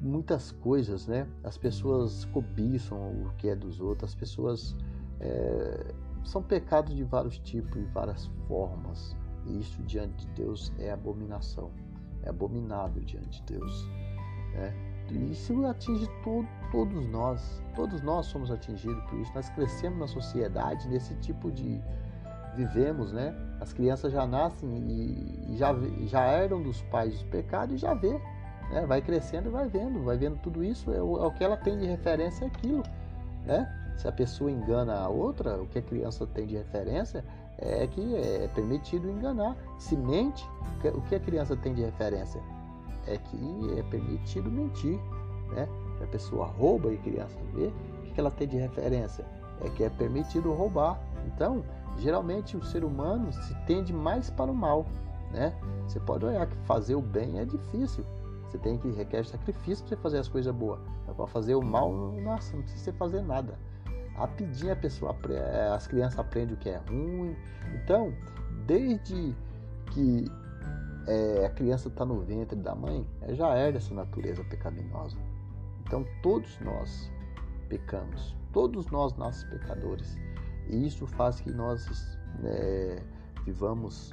muitas 0.00 0.52
coisas, 0.52 1.06
né? 1.06 1.26
As 1.42 1.56
pessoas 1.56 2.24
cobiçam 2.26 2.98
o 2.98 3.32
que 3.38 3.48
é 3.48 3.56
dos 3.56 3.80
outros, 3.80 4.10
as 4.10 4.14
pessoas. 4.14 4.76
É, 5.20 5.94
são 6.24 6.42
pecados 6.42 6.94
de 6.94 7.02
vários 7.02 7.38
tipos 7.38 7.76
e 7.76 7.84
várias 7.86 8.26
formas. 8.46 9.16
E 9.46 9.58
isso 9.58 9.82
diante 9.82 10.26
de 10.26 10.32
Deus 10.34 10.72
é 10.78 10.92
abominação. 10.92 11.70
É 12.22 12.28
abominável 12.28 13.02
diante 13.02 13.42
de 13.42 13.58
Deus. 13.58 13.88
Né? 14.54 14.72
Isso 15.30 15.66
atinge 15.66 16.08
todo, 16.22 16.48
todos 16.70 17.06
nós. 17.08 17.62
Todos 17.74 18.00
nós 18.02 18.26
somos 18.26 18.50
atingidos 18.50 19.02
por 19.04 19.18
isso. 19.18 19.32
Nós 19.34 19.48
crescemos 19.50 19.98
na 19.98 20.06
sociedade 20.06 20.88
nesse 20.88 21.14
tipo 21.16 21.50
de. 21.50 21.80
Vivemos, 22.54 23.12
né? 23.12 23.34
As 23.60 23.72
crianças 23.72 24.12
já 24.12 24.26
nascem 24.26 24.68
e, 24.76 25.56
já, 25.56 25.74
já 26.06 26.26
herdam 26.38 26.62
dos 26.62 26.82
pais 26.82 27.14
os 27.14 27.22
pecados 27.24 27.74
e 27.74 27.78
já 27.78 27.94
vê. 27.94 28.12
Né? 28.70 28.84
Vai 28.86 29.00
crescendo 29.00 29.48
e 29.48 29.52
vai 29.52 29.68
vendo. 29.68 30.02
Vai 30.04 30.18
vendo 30.18 30.38
tudo 30.42 30.62
isso. 30.62 30.92
É 30.92 31.02
o, 31.02 31.24
é 31.24 31.26
o 31.26 31.30
que 31.30 31.42
ela 31.42 31.56
tem 31.56 31.78
de 31.78 31.86
referência 31.86 32.44
é 32.44 32.48
aquilo. 32.48 32.82
Né? 33.46 33.66
Se 33.96 34.06
a 34.06 34.12
pessoa 34.12 34.50
engana 34.50 34.94
a 34.98 35.08
outra, 35.08 35.62
o 35.62 35.66
que 35.66 35.78
a 35.78 35.82
criança 35.82 36.26
tem 36.26 36.46
de 36.46 36.56
referência 36.56 37.24
é 37.58 37.86
que 37.86 38.16
é 38.16 38.48
permitido 38.54 39.10
enganar. 39.10 39.56
Se 39.78 39.96
mente, 39.96 40.46
o 40.94 41.00
que 41.02 41.14
a 41.14 41.20
criança 41.20 41.56
tem 41.56 41.72
de 41.72 41.82
referência? 41.82 42.40
É 43.06 43.16
que 43.16 43.78
é 43.78 43.82
permitido 43.84 44.50
mentir, 44.50 44.98
né? 45.52 45.68
Se 45.98 46.04
a 46.04 46.06
pessoa 46.06 46.46
rouba 46.46 46.92
e 46.92 46.98
criança 46.98 47.38
vê, 47.54 47.66
o 47.66 48.14
que 48.14 48.20
ela 48.20 48.30
tem 48.30 48.48
de 48.48 48.56
referência? 48.56 49.24
É 49.60 49.68
que 49.70 49.84
é 49.84 49.90
permitido 49.90 50.52
roubar. 50.52 51.00
Então, 51.26 51.64
geralmente 51.98 52.56
o 52.56 52.64
ser 52.64 52.84
humano 52.84 53.32
se 53.32 53.54
tende 53.66 53.92
mais 53.92 54.30
para 54.30 54.50
o 54.50 54.54
mal, 54.54 54.86
né? 55.32 55.54
Você 55.86 56.00
pode 56.00 56.24
olhar 56.24 56.46
que 56.46 56.56
fazer 56.66 56.94
o 56.94 57.02
bem 57.02 57.38
é 57.38 57.44
difícil. 57.44 58.04
Você 58.48 58.58
tem 58.58 58.76
que 58.76 58.90
requer 58.90 59.24
sacrifício 59.24 59.84
para 59.86 59.96
fazer 59.98 60.18
as 60.18 60.28
coisas 60.28 60.54
boas. 60.54 60.80
Para 61.16 61.26
fazer 61.26 61.54
o 61.54 61.62
mal, 61.62 61.92
nossa, 62.22 62.56
não 62.56 62.62
precisa 62.62 62.92
fazer 62.94 63.22
nada. 63.22 63.58
Rapidinho 64.14 64.72
a 64.72 64.76
pessoa, 64.76 65.16
as 65.74 65.86
crianças 65.86 66.18
aprendem 66.18 66.54
o 66.54 66.58
que 66.58 66.68
é 66.68 66.80
ruim. 66.88 67.36
Então, 67.74 68.12
desde 68.66 69.34
que 69.90 70.30
é, 71.06 71.46
a 71.46 71.50
criança 71.50 71.88
está 71.88 72.04
no 72.04 72.20
ventre 72.20 72.56
da 72.56 72.74
mãe, 72.74 73.06
já 73.30 73.56
herda 73.56 73.78
essa 73.78 73.94
natureza 73.94 74.44
pecaminosa. 74.44 75.16
Então 75.80 76.06
todos 76.22 76.58
nós 76.60 77.10
pecamos, 77.68 78.36
todos 78.52 78.86
nós 78.90 79.16
nascemos 79.16 79.58
pecadores. 79.58 80.16
E 80.68 80.86
isso 80.86 81.06
faz 81.06 81.40
que 81.40 81.50
nós 81.50 82.18
é, 82.44 83.02
vivamos, 83.44 84.12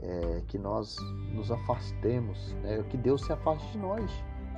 é, 0.00 0.42
que 0.46 0.58
nós 0.58 0.96
nos 1.32 1.50
afastemos, 1.50 2.54
né? 2.62 2.82
que 2.88 2.96
Deus 2.96 3.22
se 3.24 3.32
afaste 3.32 3.72
de 3.72 3.78
nós, 3.78 4.10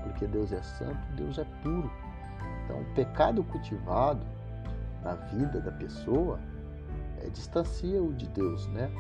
porque 0.03 0.27
Deus 0.27 0.53
é 0.53 0.63
santo, 0.63 1.01
Deus 1.17 1.39
é 1.39 1.45
puro. 1.63 1.91
Então 2.65 2.81
o 2.83 2.95
pecado 2.95 3.43
cultivado 3.45 4.25
na 5.03 5.15
vida 5.15 5.61
da 5.61 5.73
pessoa 5.73 6.39
é, 7.23 7.29
distancia-o 7.31 8.13
de 8.13 8.29
Deus, 8.29 8.67
né? 8.69 8.91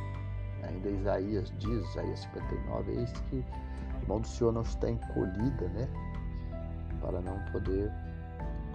Ainda 0.62 0.90
Isaías 0.90 1.52
diz, 1.58 1.88
Isaías 1.90 2.20
59, 2.20 2.92
eis 2.92 3.12
que 3.28 3.44
a 4.02 4.08
mão 4.08 4.20
do 4.20 4.26
Senhor 4.26 4.52
não 4.52 4.62
está 4.62 4.90
encolhida, 4.90 5.68
né? 5.68 5.88
Para 7.00 7.20
não 7.20 7.38
poder 7.52 7.92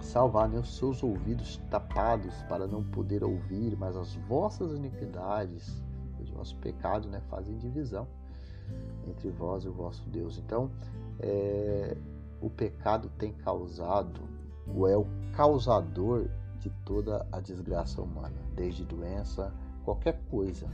salvar 0.00 0.48
nem 0.48 0.58
os 0.58 0.76
seus 0.76 1.02
ouvidos 1.02 1.58
tapados, 1.70 2.34
para 2.48 2.66
não 2.66 2.82
poder 2.82 3.24
ouvir, 3.24 3.76
mas 3.76 3.96
as 3.96 4.14
vossas 4.28 4.72
iniquidades, 4.72 5.82
os 6.20 6.30
vossos 6.30 6.54
pecados, 6.54 7.08
né? 7.08 7.20
Fazem 7.28 7.56
divisão 7.56 8.06
entre 9.06 9.30
vós 9.30 9.64
e 9.64 9.68
o 9.68 9.72
vosso 9.72 10.08
Deus. 10.08 10.38
Então, 10.38 10.70
é, 11.20 11.96
o 12.40 12.50
pecado 12.50 13.10
tem 13.18 13.32
causado, 13.32 14.20
ou 14.74 14.88
é 14.88 14.96
o 14.96 15.06
causador 15.32 16.28
de 16.58 16.70
toda 16.84 17.26
a 17.30 17.40
desgraça 17.40 18.02
humana, 18.02 18.36
desde 18.54 18.84
doença, 18.84 19.52
qualquer 19.84 20.20
coisa 20.28 20.68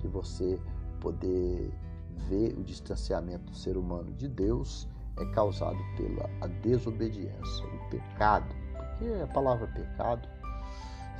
que 0.00 0.08
você 0.08 0.58
poder 1.00 1.72
ver 2.28 2.54
o 2.58 2.62
distanciamento 2.62 3.50
do 3.50 3.56
ser 3.56 3.76
humano 3.76 4.12
de 4.12 4.28
Deus 4.28 4.88
é 5.18 5.24
causado 5.32 5.78
pela 5.96 6.48
desobediência, 6.62 7.66
o 7.66 7.90
pecado, 7.90 8.54
porque 8.72 9.22
a 9.22 9.26
palavra 9.28 9.66
pecado 9.68 10.28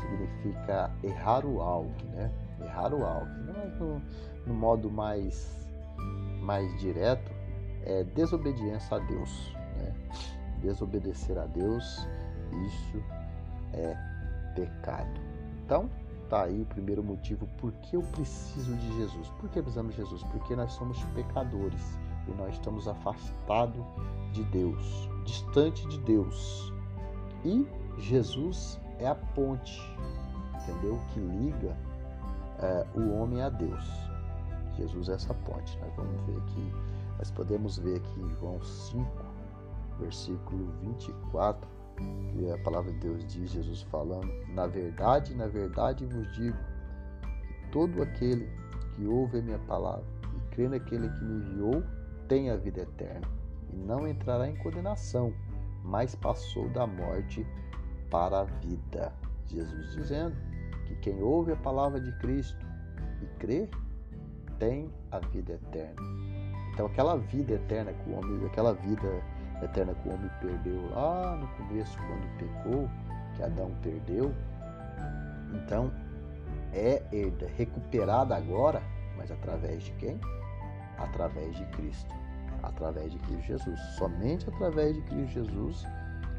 significa 0.01 0.91
errar 1.03 1.45
o 1.45 1.61
alvo, 1.61 1.93
né? 2.13 2.31
Errar 2.61 2.95
o 2.95 3.05
alvo. 3.05 3.31
Mas 3.47 3.79
no, 3.79 4.03
no 4.47 4.55
modo 4.55 4.91
mais, 4.91 5.69
mais 6.41 6.79
direto, 6.79 7.31
é 7.85 8.05
desobediência 8.05 8.97
a 8.97 9.01
Deus. 9.01 9.55
Né? 9.77 9.95
Desobedecer 10.61 11.39
a 11.39 11.47
Deus, 11.47 12.07
isso 12.67 13.03
é 13.73 13.97
pecado. 14.55 15.21
Então, 15.65 15.91
Tá 16.29 16.43
aí 16.43 16.61
o 16.61 16.67
primeiro 16.67 17.03
motivo 17.03 17.47
por 17.59 17.73
que 17.73 17.97
eu 17.97 18.03
preciso 18.03 18.75
de 18.77 18.97
Jesus. 18.99 19.29
Por 19.41 19.49
que 19.49 19.63
precisamos 19.63 19.95
de 19.95 20.03
Jesus? 20.03 20.23
Porque 20.25 20.55
nós 20.55 20.73
somos 20.73 21.03
pecadores 21.15 21.99
e 22.27 22.31
nós 22.33 22.53
estamos 22.53 22.87
afastados 22.87 23.83
de 24.33 24.45
Deus, 24.45 25.09
distante 25.25 25.87
de 25.89 25.99
Deus. 26.01 26.73
E 27.45 27.67
Jesus 27.97 28.79
é 28.99 29.09
a 29.09 29.15
ponte, 29.15 29.81
entendeu? 30.63 31.01
Que 31.15 31.21
liga 31.21 31.75
é, 32.59 32.87
o 32.95 33.15
homem 33.15 33.41
a 33.41 33.49
Deus. 33.49 33.85
Jesus 34.77 35.09
é 35.09 35.15
essa 35.15 35.33
ponte. 35.33 35.79
Nós 35.81 35.95
vamos 35.97 36.21
ver 36.23 36.37
aqui, 36.37 36.73
nós 37.17 37.31
podemos 37.31 37.79
ver 37.79 37.97
aqui 37.97 38.29
João 38.39 38.63
5, 38.63 39.07
versículo 39.99 40.73
24 40.83 41.78
que 41.99 42.51
a 42.51 42.59
palavra 42.59 42.93
de 42.93 42.99
Deus 42.99 43.25
diz, 43.27 43.51
Jesus 43.51 43.83
falando, 43.83 44.29
na 44.55 44.67
verdade, 44.67 45.35
na 45.35 45.47
verdade 45.47 46.05
vos 46.07 46.33
digo, 46.33 46.57
que 47.49 47.71
todo 47.71 48.03
aquele 48.03 48.49
que 48.95 49.07
ouve 49.07 49.39
a 49.39 49.43
minha 49.43 49.59
palavra 49.61 50.05
e 50.37 50.55
crê 50.55 50.69
naquele 50.69 51.09
que 51.09 51.25
me 51.25 51.41
enviou, 51.41 51.83
tem 52.29 52.51
a 52.51 52.57
vida 52.57 52.83
eterna, 52.83 53.27
e 53.73 53.77
não 53.77 54.07
entrará 54.07 54.49
em 54.49 54.57
condenação, 54.57 55.33
mas 55.83 56.15
passou 56.15 56.69
da 56.71 56.87
morte 56.87 57.47
para 58.11 58.41
a 58.41 58.45
vida. 58.45 59.13
Jesus 59.47 59.95
dizendo 59.95 60.37
que 60.87 60.95
quem 60.97 61.23
ouve 61.23 61.53
a 61.53 61.57
palavra 61.57 62.01
de 62.01 62.13
Cristo 62.19 62.67
e 63.23 63.27
crê, 63.39 63.69
tem 64.59 64.91
a 65.11 65.19
vida 65.19 65.55
eterna. 65.55 66.03
Então 66.73 66.87
aquela 66.87 67.17
vida 67.17 67.55
eterna 67.55 67.93
que 67.93 68.11
o 68.11 68.15
homem, 68.15 68.45
aquela 68.47 68.75
vida 68.75 69.23
eterna 69.63 69.95
que 69.95 70.09
o 70.09 70.15
homem 70.15 70.31
perdeu 70.41 70.91
lá 70.91 71.37
no 71.37 71.49
começo 71.49 71.97
quando 71.99 72.39
pecou, 72.39 72.89
que 73.35 73.43
Adão 73.43 73.73
perdeu, 73.83 74.35
então 75.55 75.93
é 76.73 77.03
recuperada 77.57 78.37
agora, 78.37 78.83
mas 79.17 79.31
através 79.31 79.83
de 79.83 79.93
quem? 79.93 80.21
Através 80.99 81.57
de 81.57 81.65
Cristo, 81.67 82.15
através 82.63 83.13
de 83.13 83.19
Cristo 83.21 83.43
Jesus. 83.43 83.81
Somente 83.97 84.49
através 84.49 84.95
de 84.95 85.03
Cristo 85.03 85.33
Jesus 85.33 85.85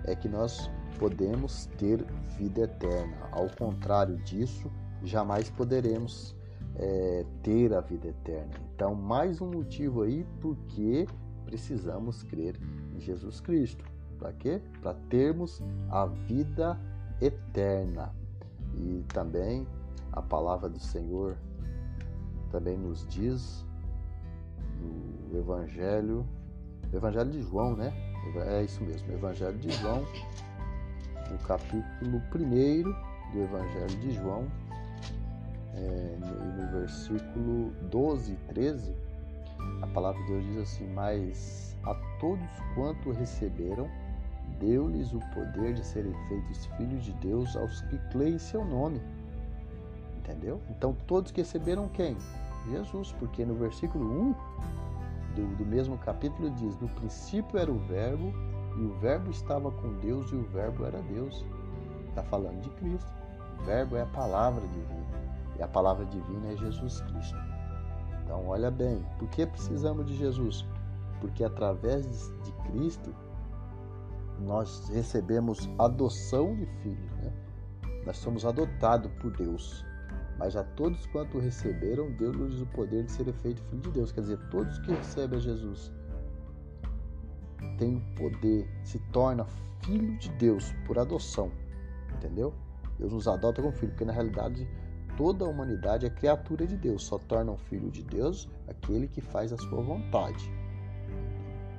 é 0.06 0.16
que 0.16 0.28
nós 0.28 0.70
podemos 0.98 1.68
ter 1.78 2.06
vida 2.38 2.62
eterna. 2.62 3.18
Ao 3.32 3.48
contrário 3.58 4.18
disso, 4.18 4.72
jamais 5.04 5.50
poderemos 5.50 6.36
é, 6.76 7.26
ter 7.44 7.74
a 7.74 7.82
vida 7.82 8.10
eterna. 8.10 8.52
Então, 8.74 8.96
mais 8.96 9.42
um 9.42 9.50
motivo 9.50 10.04
aí 10.04 10.26
porque 10.42 11.08
precisamos 11.50 12.22
crer 12.22 12.56
em 12.96 13.00
Jesus 13.00 13.42
Cristo. 13.42 13.84
Para 14.20 14.32
quê? 14.34 14.62
Para 14.82 14.94
termos 15.10 15.62
a 15.90 16.06
vida 16.06 16.80
eterna. 17.20 18.14
E 18.76 19.04
também 19.08 19.66
a 20.12 20.22
palavra 20.22 20.70
do 20.70 20.80
Senhor 20.80 21.36
também 22.52 22.78
nos 22.78 23.06
diz 23.08 23.66
no 25.32 25.40
Evangelho, 25.40 26.26
Evangelho 26.94 27.32
de 27.32 27.42
João, 27.42 27.76
né? 27.76 27.92
É 28.48 28.64
isso 28.64 28.84
mesmo, 28.84 29.12
Evangelho 29.12 29.58
de 29.58 29.72
João, 29.72 30.06
no 31.32 31.38
capítulo 31.40 32.22
1 32.36 33.32
do 33.32 33.40
Evangelho 33.40 34.00
de 34.00 34.12
João, 34.12 34.48
é, 35.74 36.18
no 36.20 36.80
versículo 36.80 37.72
12 37.90 38.34
e 38.34 38.36
13, 38.54 39.09
a 39.82 39.88
palavra 39.88 40.22
de 40.24 40.28
Deus 40.28 40.46
diz 40.46 40.58
assim: 40.58 40.88
Mas 40.94 41.78
a 41.84 41.96
todos 42.20 42.50
quanto 42.76 43.12
receberam, 43.12 43.90
deu-lhes 44.60 45.14
o 45.14 45.20
poder 45.34 45.74
de 45.74 45.86
serem 45.86 46.14
feitos 46.28 46.66
filhos 46.78 47.04
de 47.04 47.14
Deus 47.14 47.56
aos 47.56 47.82
que 47.84 47.98
creem 48.10 48.36
em 48.36 48.40
seu 48.40 48.66
nome. 48.66 49.02
Entendeu? 50.18 50.62
Então, 50.70 50.96
todos 51.08 51.32
que 51.32 51.42
receberam 51.42 51.88
quem? 51.90 52.18
Jesus, 52.70 53.12
porque 53.14 53.46
no 53.46 53.56
versículo 53.56 54.06
1 54.06 54.36
do, 55.36 55.56
do 55.56 55.66
mesmo 55.66 55.98
capítulo 55.98 56.50
diz: 56.52 56.78
No 56.80 56.90
princípio 56.90 57.58
era 57.58 57.72
o 57.72 57.80
Verbo, 57.80 58.34
e 58.78 58.82
o 58.84 58.94
Verbo 59.00 59.32
estava 59.32 59.72
com 59.72 59.94
Deus, 60.00 60.32
e 60.32 60.36
o 60.36 60.44
Verbo 60.44 60.86
era 60.86 61.02
Deus. 61.04 61.46
Está 62.10 62.24
falando 62.24 62.62
de 62.62 62.70
Cristo. 62.72 63.10
O 63.60 63.64
Verbo 63.64 63.96
é 63.96 64.02
a 64.02 64.08
palavra 64.08 64.62
divina. 64.68 65.20
E 65.58 65.64
a 65.64 65.68
palavra 65.68 66.06
divina 66.06 66.54
é 66.54 66.58
Jesus 66.58 67.02
Cristo. 67.02 67.49
Então, 68.30 68.46
olha 68.46 68.70
bem, 68.70 69.04
por 69.18 69.28
que 69.30 69.44
precisamos 69.44 70.06
de 70.06 70.16
Jesus? 70.16 70.64
Porque 71.20 71.44
através 71.44 72.32
de 72.44 72.52
Cristo 72.70 73.12
nós 74.40 74.88
recebemos 74.90 75.68
adoção 75.80 76.56
de 76.56 76.68
filhos. 76.84 77.12
Né? 77.14 77.34
Nós 78.06 78.18
somos 78.18 78.46
adotados 78.46 79.12
por 79.14 79.36
Deus. 79.36 79.84
Mas 80.38 80.56
a 80.56 80.64
todos 80.64 81.08
quanto 81.08 81.40
receberam, 81.40 82.12
deu-lhes 82.12 82.62
o 82.62 82.68
poder 82.68 83.06
de 83.06 83.12
ser 83.12 83.34
feito 83.34 83.64
filho 83.64 83.82
de 83.82 83.90
Deus. 83.90 84.12
Quer 84.12 84.22
dizer, 84.22 84.38
todos 84.52 84.78
que 84.78 84.92
recebem 84.92 85.40
a 85.40 85.42
Jesus 85.42 85.92
têm 87.80 87.98
o 87.98 88.16
poder, 88.16 88.70
se 88.84 89.00
torna 89.12 89.44
filho 89.84 90.16
de 90.20 90.30
Deus 90.34 90.72
por 90.86 91.00
adoção. 91.00 91.52
Entendeu? 92.14 92.54
Deus 93.00 93.12
nos 93.12 93.28
adota 93.28 93.60
como 93.60 93.74
filho, 93.74 93.92
porque 93.92 94.06
na 94.06 94.14
realidade 94.14 94.70
toda 95.20 95.44
a 95.44 95.50
humanidade 95.50 96.06
é 96.06 96.10
criatura 96.10 96.66
de 96.66 96.78
Deus, 96.78 97.04
só 97.04 97.18
torna 97.18 97.52
um 97.52 97.58
filho 97.58 97.92
de 97.92 98.02
Deus 98.04 98.48
aquele 98.70 99.06
que 99.06 99.20
faz 99.20 99.52
a 99.52 99.58
sua 99.58 99.82
vontade. 99.82 100.50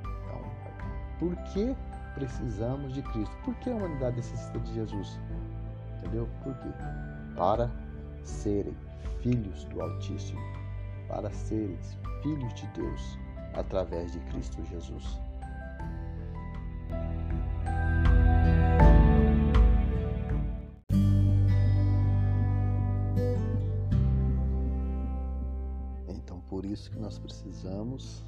Então, 0.03 0.43
por 1.19 1.35
que 1.45 1.75
precisamos 2.13 2.93
de 2.93 3.01
Cristo? 3.01 3.35
Por 3.43 3.55
que 3.55 3.71
a 3.71 3.75
humanidade 3.75 4.17
necessita 4.17 4.59
de 4.59 4.75
Jesus? 4.75 5.19
Entendeu? 5.97 6.29
Por 6.45 6.55
quê? 6.59 6.69
Para 7.35 7.71
serem 8.25 8.77
filhos 9.23 9.65
do 9.65 9.81
Altíssimo, 9.81 10.41
para 11.09 11.31
serem 11.31 11.79
filhos 12.23 12.53
de 12.53 12.67
Deus 12.75 13.19
através 13.55 14.13
de 14.13 14.21
Cristo 14.21 14.63
Jesus. 14.67 15.19
Precisamos 27.23 28.25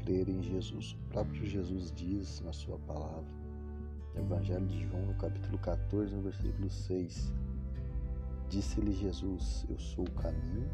crer 0.00 0.28
em 0.28 0.42
Jesus. 0.42 0.92
O 0.92 1.08
próprio 1.10 1.44
Jesus 1.44 1.92
diz 1.94 2.40
na 2.40 2.52
sua 2.52 2.78
palavra, 2.80 3.24
no 4.14 4.22
Evangelho 4.22 4.66
de 4.66 4.86
João, 4.86 5.06
no 5.06 5.14
capítulo 5.14 5.58
14, 5.58 6.14
no 6.14 6.22
versículo 6.22 6.70
6, 6.70 7.32
Disse-lhe 8.48 8.92
Jesus: 8.92 9.66
Eu 9.68 9.78
sou 9.78 10.04
o 10.04 10.10
caminho 10.12 10.70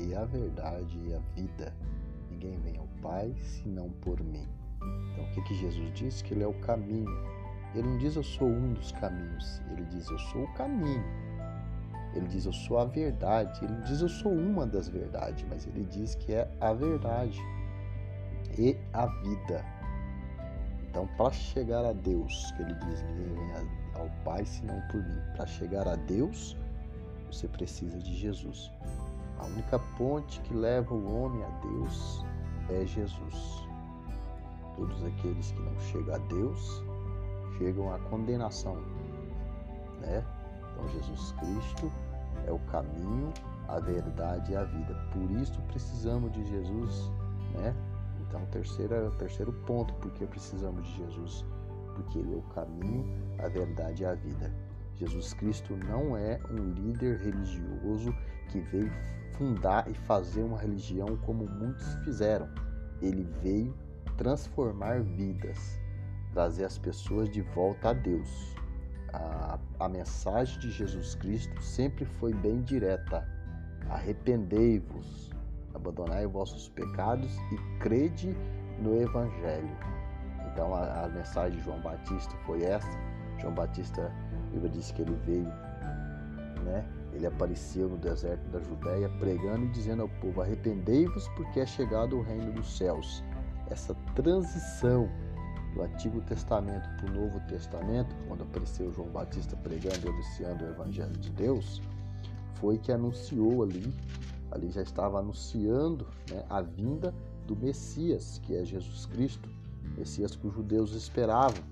e 0.00 0.14
a 0.14 0.24
verdade 0.24 0.98
e 1.04 1.14
a 1.14 1.18
vida. 1.34 1.74
Ninguém 2.30 2.58
vem 2.60 2.76
ao 2.78 2.88
Pai 3.02 3.34
senão 3.38 3.90
por 4.00 4.22
mim. 4.22 4.48
Então, 5.12 5.24
o 5.24 5.30
que, 5.32 5.42
que 5.42 5.54
Jesus 5.54 5.92
diz? 5.94 6.22
Que 6.22 6.34
Ele 6.34 6.42
é 6.42 6.46
o 6.46 6.54
caminho. 6.60 7.10
Ele 7.74 7.88
não 7.88 7.98
diz 7.98 8.16
eu 8.16 8.22
sou 8.22 8.48
um 8.48 8.74
dos 8.74 8.92
caminhos, 8.92 9.62
ele 9.70 9.84
diz 9.86 10.06
eu 10.10 10.18
sou 10.18 10.44
o 10.44 10.54
caminho. 10.54 11.02
Ele 12.14 12.26
diz 12.28 12.44
eu 12.44 12.52
sou 12.52 12.78
a 12.78 12.84
verdade. 12.84 13.64
Ele 13.64 13.74
diz 13.82 14.00
eu 14.00 14.08
sou 14.08 14.32
uma 14.32 14.66
das 14.66 14.88
verdades, 14.88 15.44
mas 15.48 15.66
ele 15.66 15.84
diz 15.84 16.14
que 16.14 16.32
é 16.32 16.48
a 16.60 16.72
verdade 16.72 17.40
e 18.58 18.76
a 18.92 19.06
vida. 19.06 19.64
Então, 20.88 21.06
para 21.16 21.30
chegar 21.32 21.84
a 21.84 21.92
Deus, 21.92 22.52
que 22.52 22.62
ele 22.62 22.74
diz 22.74 23.02
ninguém 23.02 23.34
vem 23.34 23.82
ao 23.94 24.10
Pai 24.24 24.44
senão 24.44 24.80
por 24.90 25.02
mim. 25.02 25.20
Para 25.34 25.46
chegar 25.46 25.88
a 25.88 25.96
Deus, 25.96 26.56
você 27.30 27.48
precisa 27.48 27.98
de 27.98 28.14
Jesus. 28.14 28.70
A 29.38 29.46
única 29.46 29.78
ponte 29.96 30.40
que 30.42 30.54
leva 30.54 30.94
o 30.94 31.24
homem 31.24 31.42
a 31.42 31.48
Deus 31.60 32.24
é 32.68 32.84
Jesus. 32.84 33.66
Todos 34.76 35.02
aqueles 35.04 35.50
que 35.50 35.60
não 35.60 35.80
chegam 35.80 36.14
a 36.14 36.18
Deus 36.18 36.82
chegam 37.58 37.92
à 37.92 37.98
condenação, 37.98 38.76
né? 40.00 40.24
Então 40.72 40.88
Jesus 40.88 41.32
Cristo 41.32 41.92
é 42.46 42.52
o 42.52 42.58
caminho, 42.70 43.32
a 43.68 43.78
verdade 43.78 44.52
e 44.52 44.56
a 44.56 44.64
vida. 44.64 44.94
Por 45.12 45.30
isso 45.30 45.60
precisamos 45.68 46.32
de 46.32 46.44
Jesus, 46.44 47.10
né? 47.54 47.74
Então 48.20 48.44
terceiro, 48.46 49.10
terceiro 49.12 49.52
ponto 49.66 49.94
porque 49.94 50.26
precisamos 50.26 50.86
de 50.86 50.96
Jesus, 50.96 51.44
porque 51.94 52.18
ele 52.18 52.34
é 52.34 52.36
o 52.36 52.42
caminho, 52.54 53.04
a 53.38 53.48
verdade 53.48 54.02
e 54.02 54.06
a 54.06 54.14
vida. 54.14 54.52
Jesus 54.96 55.34
Cristo 55.34 55.76
não 55.76 56.16
é 56.16 56.38
um 56.50 56.70
líder 56.72 57.18
religioso 57.18 58.14
que 58.50 58.60
veio 58.60 58.92
fundar 59.32 59.90
e 59.90 59.94
fazer 59.94 60.42
uma 60.42 60.58
religião 60.58 61.16
como 61.24 61.44
muitos 61.46 61.94
fizeram. 62.04 62.48
Ele 63.00 63.24
veio 63.42 63.74
transformar 64.16 65.00
vidas, 65.02 65.80
trazer 66.32 66.64
as 66.64 66.78
pessoas 66.78 67.28
de 67.28 67.42
volta 67.42 67.90
a 67.90 67.92
Deus. 67.92 68.54
A, 69.12 69.58
a 69.80 69.88
mensagem 69.88 70.58
de 70.58 70.70
Jesus 70.70 71.14
Cristo 71.14 71.62
sempre 71.62 72.04
foi 72.04 72.32
bem 72.32 72.62
direta: 72.62 73.26
arrependei-vos, 73.90 75.30
abandonai 75.74 76.26
os 76.26 76.32
vossos 76.32 76.68
pecados 76.68 77.30
e 77.52 77.78
crede 77.78 78.34
no 78.80 79.00
Evangelho. 79.00 79.76
Então 80.52 80.74
a, 80.74 81.04
a 81.04 81.08
mensagem 81.08 81.58
de 81.58 81.64
João 81.64 81.80
Batista 81.80 82.34
foi 82.46 82.62
essa. 82.62 82.88
João 83.38 83.54
Batista 83.54 84.12
a 84.32 84.54
Bíblia 84.54 84.70
diz 84.70 84.92
que 84.92 85.02
ele 85.02 85.14
veio, 85.24 85.48
né? 86.62 86.84
Ele 87.12 87.26
apareceu 87.26 87.88
no 87.88 87.98
deserto 87.98 88.42
da 88.50 88.60
Judéia 88.60 89.08
pregando 89.18 89.66
e 89.66 89.68
dizendo 89.68 90.02
ao 90.02 90.08
povo: 90.08 90.40
Arrependei-vos, 90.40 91.28
porque 91.28 91.60
é 91.60 91.66
chegado 91.66 92.18
o 92.18 92.22
reino 92.22 92.52
dos 92.52 92.76
céus. 92.76 93.24
Essa 93.70 93.94
transição 94.14 95.08
do 95.74 95.82
Antigo 95.82 96.20
Testamento 96.22 96.88
para 96.96 97.10
o 97.10 97.14
Novo 97.14 97.40
Testamento, 97.48 98.14
quando 98.28 98.42
apareceu 98.42 98.92
João 98.92 99.08
Batista 99.08 99.56
pregando 99.56 100.06
e 100.06 100.08
anunciando 100.08 100.64
o 100.64 100.68
Evangelho 100.68 101.16
de 101.18 101.30
Deus, 101.30 101.80
foi 102.54 102.78
que 102.78 102.92
anunciou 102.92 103.62
ali, 103.62 103.92
ali 104.50 104.70
já 104.70 104.82
estava 104.82 105.18
anunciando 105.18 106.06
né, 106.30 106.44
a 106.48 106.60
vinda 106.60 107.14
do 107.46 107.56
Messias, 107.56 108.38
que 108.44 108.54
é 108.54 108.64
Jesus 108.64 109.06
Cristo, 109.06 109.48
Messias 109.96 110.36
que 110.36 110.46
os 110.46 110.54
judeus 110.54 110.94
esperavam, 110.94 111.62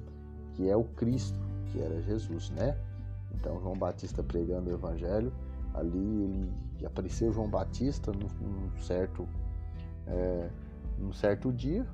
que 0.54 0.68
é 0.68 0.76
o 0.76 0.84
Cristo, 0.84 1.38
que 1.70 1.80
era 1.80 2.02
Jesus, 2.02 2.50
né? 2.50 2.76
Então 3.34 3.60
João 3.60 3.76
Batista 3.76 4.22
pregando 4.22 4.70
o 4.70 4.74
evangelho, 4.74 5.32
ali 5.74 5.98
ele 6.76 6.86
apareceu 6.86 7.32
João 7.32 7.48
Batista 7.48 8.12
num, 8.12 8.70
certo 8.80 9.28
é, 10.06 10.50
num 10.98 11.12
certo 11.12 11.52
dia, 11.52 11.86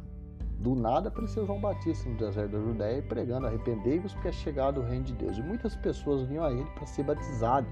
do 0.58 0.74
nada 0.74 1.08
apareceu 1.08 1.46
João 1.46 1.60
Batista 1.60 2.08
no 2.08 2.16
deserto 2.16 2.52
da 2.52 2.58
Judéia 2.58 3.02
pregando 3.02 3.46
arrependei-vos 3.46 4.14
porque 4.14 4.28
é 4.28 4.32
chegado 4.32 4.80
o 4.80 4.84
reino 4.84 5.04
de 5.04 5.14
Deus. 5.14 5.36
E 5.36 5.42
muitas 5.42 5.76
pessoas 5.76 6.22
vinham 6.22 6.44
a 6.44 6.52
ele 6.52 6.68
para 6.74 6.86
ser 6.86 7.02
batizado 7.02 7.66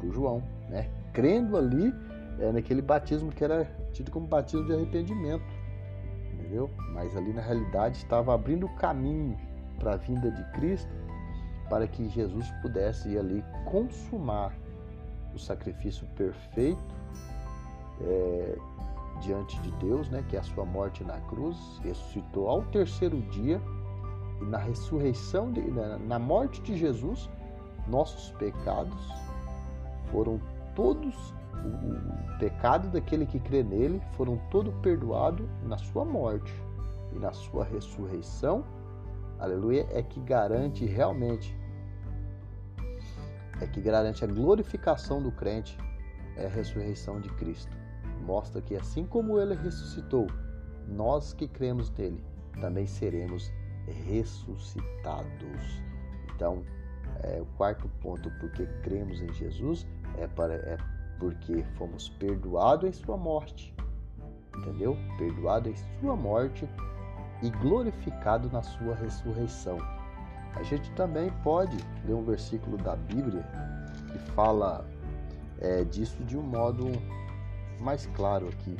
por 0.00 0.12
João, 0.12 0.42
né? 0.68 0.90
Crendo 1.12 1.56
ali 1.56 1.94
é, 2.40 2.50
naquele 2.52 2.82
batismo 2.82 3.30
que 3.30 3.44
era 3.44 3.64
tido 3.92 4.10
como 4.10 4.26
batismo 4.26 4.66
de 4.66 4.72
arrependimento, 4.72 5.44
entendeu? 6.32 6.68
Mas 6.92 7.16
ali 7.16 7.32
na 7.32 7.40
realidade 7.40 7.96
estava 7.96 8.34
abrindo 8.34 8.66
o 8.66 8.74
caminho 8.76 9.38
para 9.78 9.94
a 9.94 9.96
vinda 9.96 10.30
de 10.30 10.42
Cristo 10.52 10.90
para 11.68 11.86
que 11.86 12.08
Jesus 12.08 12.50
pudesse 12.60 13.10
ir 13.10 13.18
ali 13.18 13.44
consumar 13.64 14.52
o 15.34 15.38
sacrifício 15.38 16.06
perfeito 16.08 16.94
é, 18.00 18.58
diante 19.20 19.58
de 19.60 19.70
Deus, 19.72 20.08
né, 20.10 20.24
que 20.28 20.36
é 20.36 20.40
a 20.40 20.42
sua 20.42 20.64
morte 20.64 21.04
na 21.04 21.20
cruz, 21.22 21.56
ressuscitou 21.82 22.48
ao 22.48 22.62
terceiro 22.64 23.20
dia 23.30 23.60
e 24.40 24.44
na 24.44 24.58
ressurreição, 24.58 25.50
de, 25.52 25.60
na 25.60 26.18
morte 26.18 26.60
de 26.62 26.76
Jesus, 26.76 27.30
nossos 27.86 28.30
pecados 28.32 29.08
foram 30.10 30.40
todos 30.74 31.34
o, 31.64 32.38
pecado 32.38 32.88
daquele 32.88 33.26
que 33.26 33.38
crê 33.38 33.62
nele 33.62 34.00
foram 34.16 34.36
todo 34.50 34.72
perdoados 34.82 35.46
na 35.62 35.78
sua 35.78 36.04
morte 36.04 36.52
e 37.14 37.18
na 37.18 37.32
sua 37.32 37.64
ressurreição. 37.64 38.64
Aleluia, 39.38 39.86
é 39.90 40.02
que 40.02 40.20
garante 40.20 40.84
realmente 40.84 41.56
é 43.60 43.66
que 43.66 43.80
garante 43.80 44.24
a 44.24 44.26
glorificação 44.26 45.22
do 45.22 45.30
crente 45.30 45.78
é 46.36 46.46
a 46.46 46.48
ressurreição 46.48 47.20
de 47.20 47.28
Cristo. 47.30 47.83
Mostra 48.24 48.62
que 48.62 48.74
assim 48.74 49.04
como 49.04 49.38
ele 49.38 49.54
ressuscitou, 49.54 50.26
nós 50.88 51.32
que 51.32 51.46
cremos 51.46 51.90
nele 51.90 52.24
também 52.60 52.86
seremos 52.86 53.52
ressuscitados. 54.06 55.82
Então, 56.34 56.62
é, 57.22 57.40
o 57.40 57.46
quarto 57.56 57.88
ponto, 58.00 58.30
porque 58.40 58.66
cremos 58.82 59.20
em 59.20 59.32
Jesus, 59.32 59.86
é, 60.18 60.26
para, 60.26 60.54
é 60.54 60.78
porque 61.18 61.62
fomos 61.76 62.08
perdoados 62.08 62.88
em 62.88 62.92
sua 62.92 63.16
morte. 63.16 63.74
Entendeu? 64.56 64.96
Perdoado 65.18 65.68
em 65.68 65.74
sua 66.00 66.16
morte 66.16 66.68
e 67.42 67.50
glorificado 67.50 68.48
na 68.50 68.62
sua 68.62 68.94
ressurreição. 68.94 69.78
A 70.54 70.62
gente 70.62 70.90
também 70.92 71.30
pode 71.42 71.76
ler 72.06 72.14
um 72.14 72.24
versículo 72.24 72.76
da 72.78 72.96
Bíblia 72.96 73.44
que 74.10 74.18
fala 74.32 74.86
é, 75.60 75.84
disso 75.84 76.22
de 76.24 76.36
um 76.36 76.42
modo 76.42 76.84
mais 77.80 78.06
claro 78.06 78.48
aqui. 78.48 78.76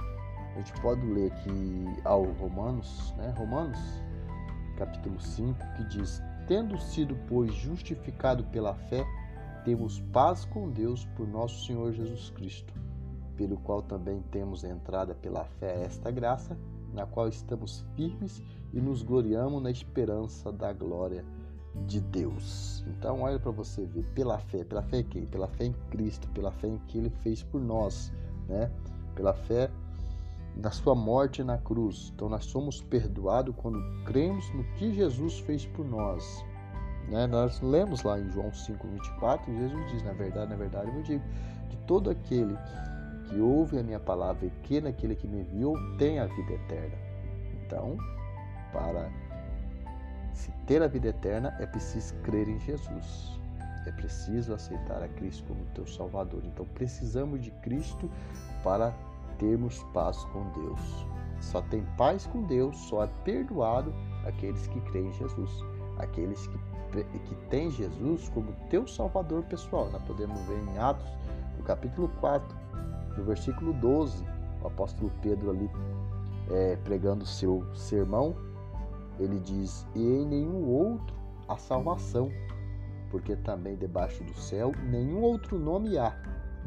A 0.54 0.58
gente 0.58 0.72
pode 0.80 1.04
ler 1.04 1.32
aqui 1.32 1.84
ao 2.04 2.24
Romanos, 2.32 3.12
né? 3.16 3.34
Romanos, 3.36 3.78
capítulo 4.76 5.20
5, 5.20 5.58
que 5.76 5.84
diz: 5.84 6.22
Tendo 6.46 6.78
sido, 6.78 7.16
pois, 7.28 7.52
justificado 7.54 8.44
pela 8.44 8.74
fé, 8.74 9.04
temos 9.64 10.00
paz 10.12 10.44
com 10.44 10.70
Deus 10.70 11.06
por 11.16 11.26
nosso 11.26 11.66
Senhor 11.66 11.92
Jesus 11.92 12.30
Cristo, 12.30 12.72
pelo 13.36 13.56
qual 13.58 13.82
também 13.82 14.22
temos 14.30 14.62
entrada 14.62 15.14
pela 15.14 15.44
fé 15.44 15.72
a 15.72 15.80
esta 15.80 16.10
graça, 16.10 16.56
na 16.92 17.06
qual 17.06 17.28
estamos 17.28 17.84
firmes 17.96 18.42
e 18.72 18.80
nos 18.80 19.02
gloriamos 19.02 19.62
na 19.62 19.70
esperança 19.70 20.52
da 20.52 20.72
glória 20.72 21.24
de 21.86 22.00
Deus. 22.00 22.84
Então, 22.86 23.22
olha 23.22 23.38
para 23.38 23.50
você 23.50 23.84
ver, 23.84 24.04
pela 24.14 24.38
fé, 24.38 24.64
pela 24.64 24.82
fé 24.82 24.98
em 24.98 25.04
quem? 25.04 25.26
Pela 25.26 25.48
fé 25.48 25.64
em 25.64 25.72
Cristo, 25.90 26.28
pela 26.28 26.52
fé 26.52 26.68
em 26.68 26.78
que 26.86 26.98
Ele 26.98 27.10
fez 27.10 27.42
por 27.42 27.60
nós, 27.60 28.12
né? 28.48 28.70
Pela 29.14 29.34
fé 29.34 29.70
na 30.56 30.70
sua 30.70 30.94
morte 30.94 31.42
na 31.42 31.58
cruz. 31.58 32.12
Então, 32.14 32.28
nós 32.28 32.44
somos 32.44 32.80
perdoados 32.80 33.54
quando 33.56 33.78
cremos 34.04 34.48
no 34.54 34.64
que 34.74 34.94
Jesus 34.94 35.40
fez 35.40 35.66
por 35.66 35.84
nós. 35.84 36.44
Né? 37.08 37.26
Nós 37.26 37.60
lemos 37.60 38.02
lá 38.02 38.18
em 38.18 38.30
João 38.30 38.50
5,24, 38.50 39.46
Jesus 39.46 39.90
diz: 39.90 40.02
Na 40.02 40.12
verdade, 40.12 40.50
na 40.50 40.56
verdade, 40.56 40.90
eu 40.94 41.02
digo 41.02 41.24
que 41.68 41.76
todo 41.78 42.10
aquele 42.10 42.56
que 43.28 43.40
ouve 43.40 43.78
a 43.78 43.82
minha 43.82 44.00
palavra 44.00 44.46
e 44.46 44.50
que 44.62 44.80
naquele 44.80 45.16
que 45.16 45.26
me 45.26 45.40
enviou 45.40 45.76
tem 45.98 46.18
a 46.18 46.26
vida 46.26 46.52
eterna. 46.52 46.96
Então, 47.64 47.96
para 48.72 49.10
se 50.32 50.50
ter 50.66 50.82
a 50.82 50.86
vida 50.86 51.08
eterna, 51.08 51.54
é 51.58 51.66
preciso 51.66 52.14
crer 52.16 52.48
em 52.48 52.58
Jesus. 52.60 53.40
É 53.86 53.92
preciso 53.92 54.54
aceitar 54.54 55.02
a 55.02 55.08
Cristo 55.08 55.44
como 55.46 55.64
teu 55.74 55.86
Salvador. 55.86 56.42
Então, 56.44 56.66
precisamos 56.74 57.42
de 57.42 57.50
Cristo 57.62 58.10
para 58.62 58.94
termos 59.38 59.82
paz 59.92 60.16
com 60.26 60.50
Deus. 60.52 61.06
Só 61.40 61.60
tem 61.62 61.84
paz 61.98 62.26
com 62.26 62.42
Deus, 62.44 62.76
só 62.76 63.04
é 63.04 63.08
perdoado 63.24 63.92
aqueles 64.24 64.66
que 64.68 64.80
creem 64.80 65.08
em 65.08 65.12
Jesus, 65.12 65.50
aqueles 65.98 66.46
que 66.46 66.58
que 67.02 67.34
tem 67.50 67.70
Jesus 67.70 68.28
como 68.28 68.52
teu 68.70 68.86
Salvador 68.86 69.42
pessoal. 69.44 69.90
Nós 69.90 70.02
podemos 70.04 70.40
ver 70.42 70.58
em 70.58 70.78
Atos, 70.78 71.10
no 71.58 71.64
capítulo 71.64 72.08
4, 72.20 72.56
no 73.16 73.24
versículo 73.24 73.72
12, 73.72 74.24
o 74.62 74.66
apóstolo 74.68 75.10
Pedro 75.20 75.50
ali 75.50 75.68
é, 76.50 76.76
pregando 76.84 77.26
seu 77.26 77.64
sermão, 77.74 78.34
ele 79.18 79.38
diz: 79.40 79.86
E 79.94 80.00
em 80.00 80.26
nenhum 80.26 80.68
outro 80.68 81.14
a 81.48 81.56
salvação, 81.56 82.30
porque 83.14 83.36
também 83.36 83.76
debaixo 83.76 84.24
do 84.24 84.34
céu 84.34 84.72
nenhum 84.90 85.22
outro 85.22 85.56
nome 85.56 85.96
há, 85.96 86.10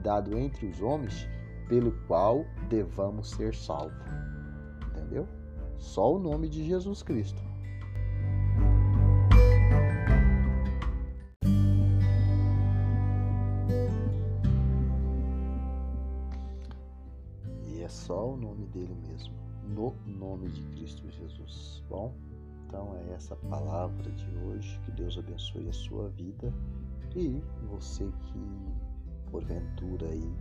dado 0.02 0.38
entre 0.38 0.66
os 0.66 0.82
homens, 0.82 1.28
pelo 1.68 1.92
qual 2.08 2.46
devamos 2.70 3.32
ser 3.32 3.54
salvos. 3.54 4.08
Entendeu? 4.88 5.28
Só 5.78 6.16
o 6.16 6.18
nome 6.18 6.48
de 6.48 6.64
Jesus 6.64 7.04
Cristo. 7.04 7.46
só 17.90 18.32
o 18.34 18.38
nome 18.38 18.66
dele 18.68 18.96
mesmo, 18.96 19.34
no 19.64 19.94
nome 20.06 20.50
de 20.50 20.62
Cristo 20.76 21.10
Jesus. 21.10 21.82
Bom, 21.90 22.14
é 22.27 22.27
essa 23.18 23.36
palavra 23.36 24.12
de 24.12 24.38
hoje. 24.46 24.80
Que 24.86 24.92
Deus 24.92 25.18
abençoe 25.18 25.68
a 25.68 25.74
sua 25.74 26.10
vida 26.10 26.54
e 27.16 27.44
você 27.68 28.06
que 28.06 29.32
porventura 29.32 30.08
aí 30.08 30.34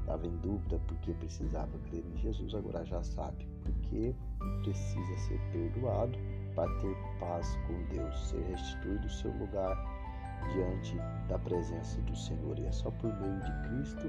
estava 0.00 0.26
em 0.26 0.36
dúvida 0.38 0.80
porque 0.86 1.12
precisava 1.14 1.78
crer 1.90 2.04
em 2.04 2.16
Jesus, 2.16 2.54
agora 2.54 2.84
já 2.84 3.02
sabe 3.02 3.46
porque 3.62 4.14
precisa 4.62 5.16
ser 5.18 5.40
perdoado 5.52 6.18
para 6.54 6.68
ter 6.80 6.96
paz 7.20 7.58
com 7.66 7.94
Deus, 7.94 8.28
ser 8.28 8.42
restituído 8.44 9.06
o 9.06 9.10
seu 9.10 9.30
lugar 9.36 9.76
diante 10.52 10.96
da 11.28 11.38
presença 11.38 12.00
do 12.02 12.16
Senhor. 12.16 12.58
E 12.58 12.64
é 12.64 12.72
só 12.72 12.90
por 12.92 13.12
meio 13.20 13.40
de 13.40 13.68
Cristo 13.68 14.06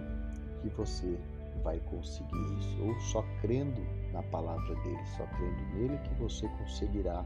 que 0.62 0.70
você 0.70 1.20
vai 1.64 1.80
conseguir 1.82 2.60
isso. 2.60 2.82
Ou 2.84 3.00
só 3.00 3.24
crendo 3.42 3.82
na 4.14 4.24
palavra 4.24 4.76
dele, 4.76 5.06
só 5.18 5.26
crendo 5.26 5.64
nele 5.74 5.98
que 6.00 6.14
você 6.16 6.48
conseguirá 6.60 7.26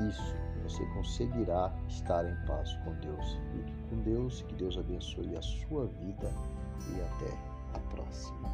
isso 0.00 0.34
você 0.62 0.84
conseguirá 0.86 1.72
estar 1.88 2.24
em 2.24 2.34
paz 2.46 2.74
com 2.84 2.92
Deus. 2.94 3.38
Fique 3.52 3.74
com 3.88 3.96
Deus, 4.02 4.42
que 4.42 4.54
Deus 4.54 4.78
abençoe 4.78 5.36
a 5.36 5.42
sua 5.42 5.86
vida 5.86 6.32
e 6.90 7.00
até 7.00 7.36
a 7.74 7.78
próxima. 7.94 8.48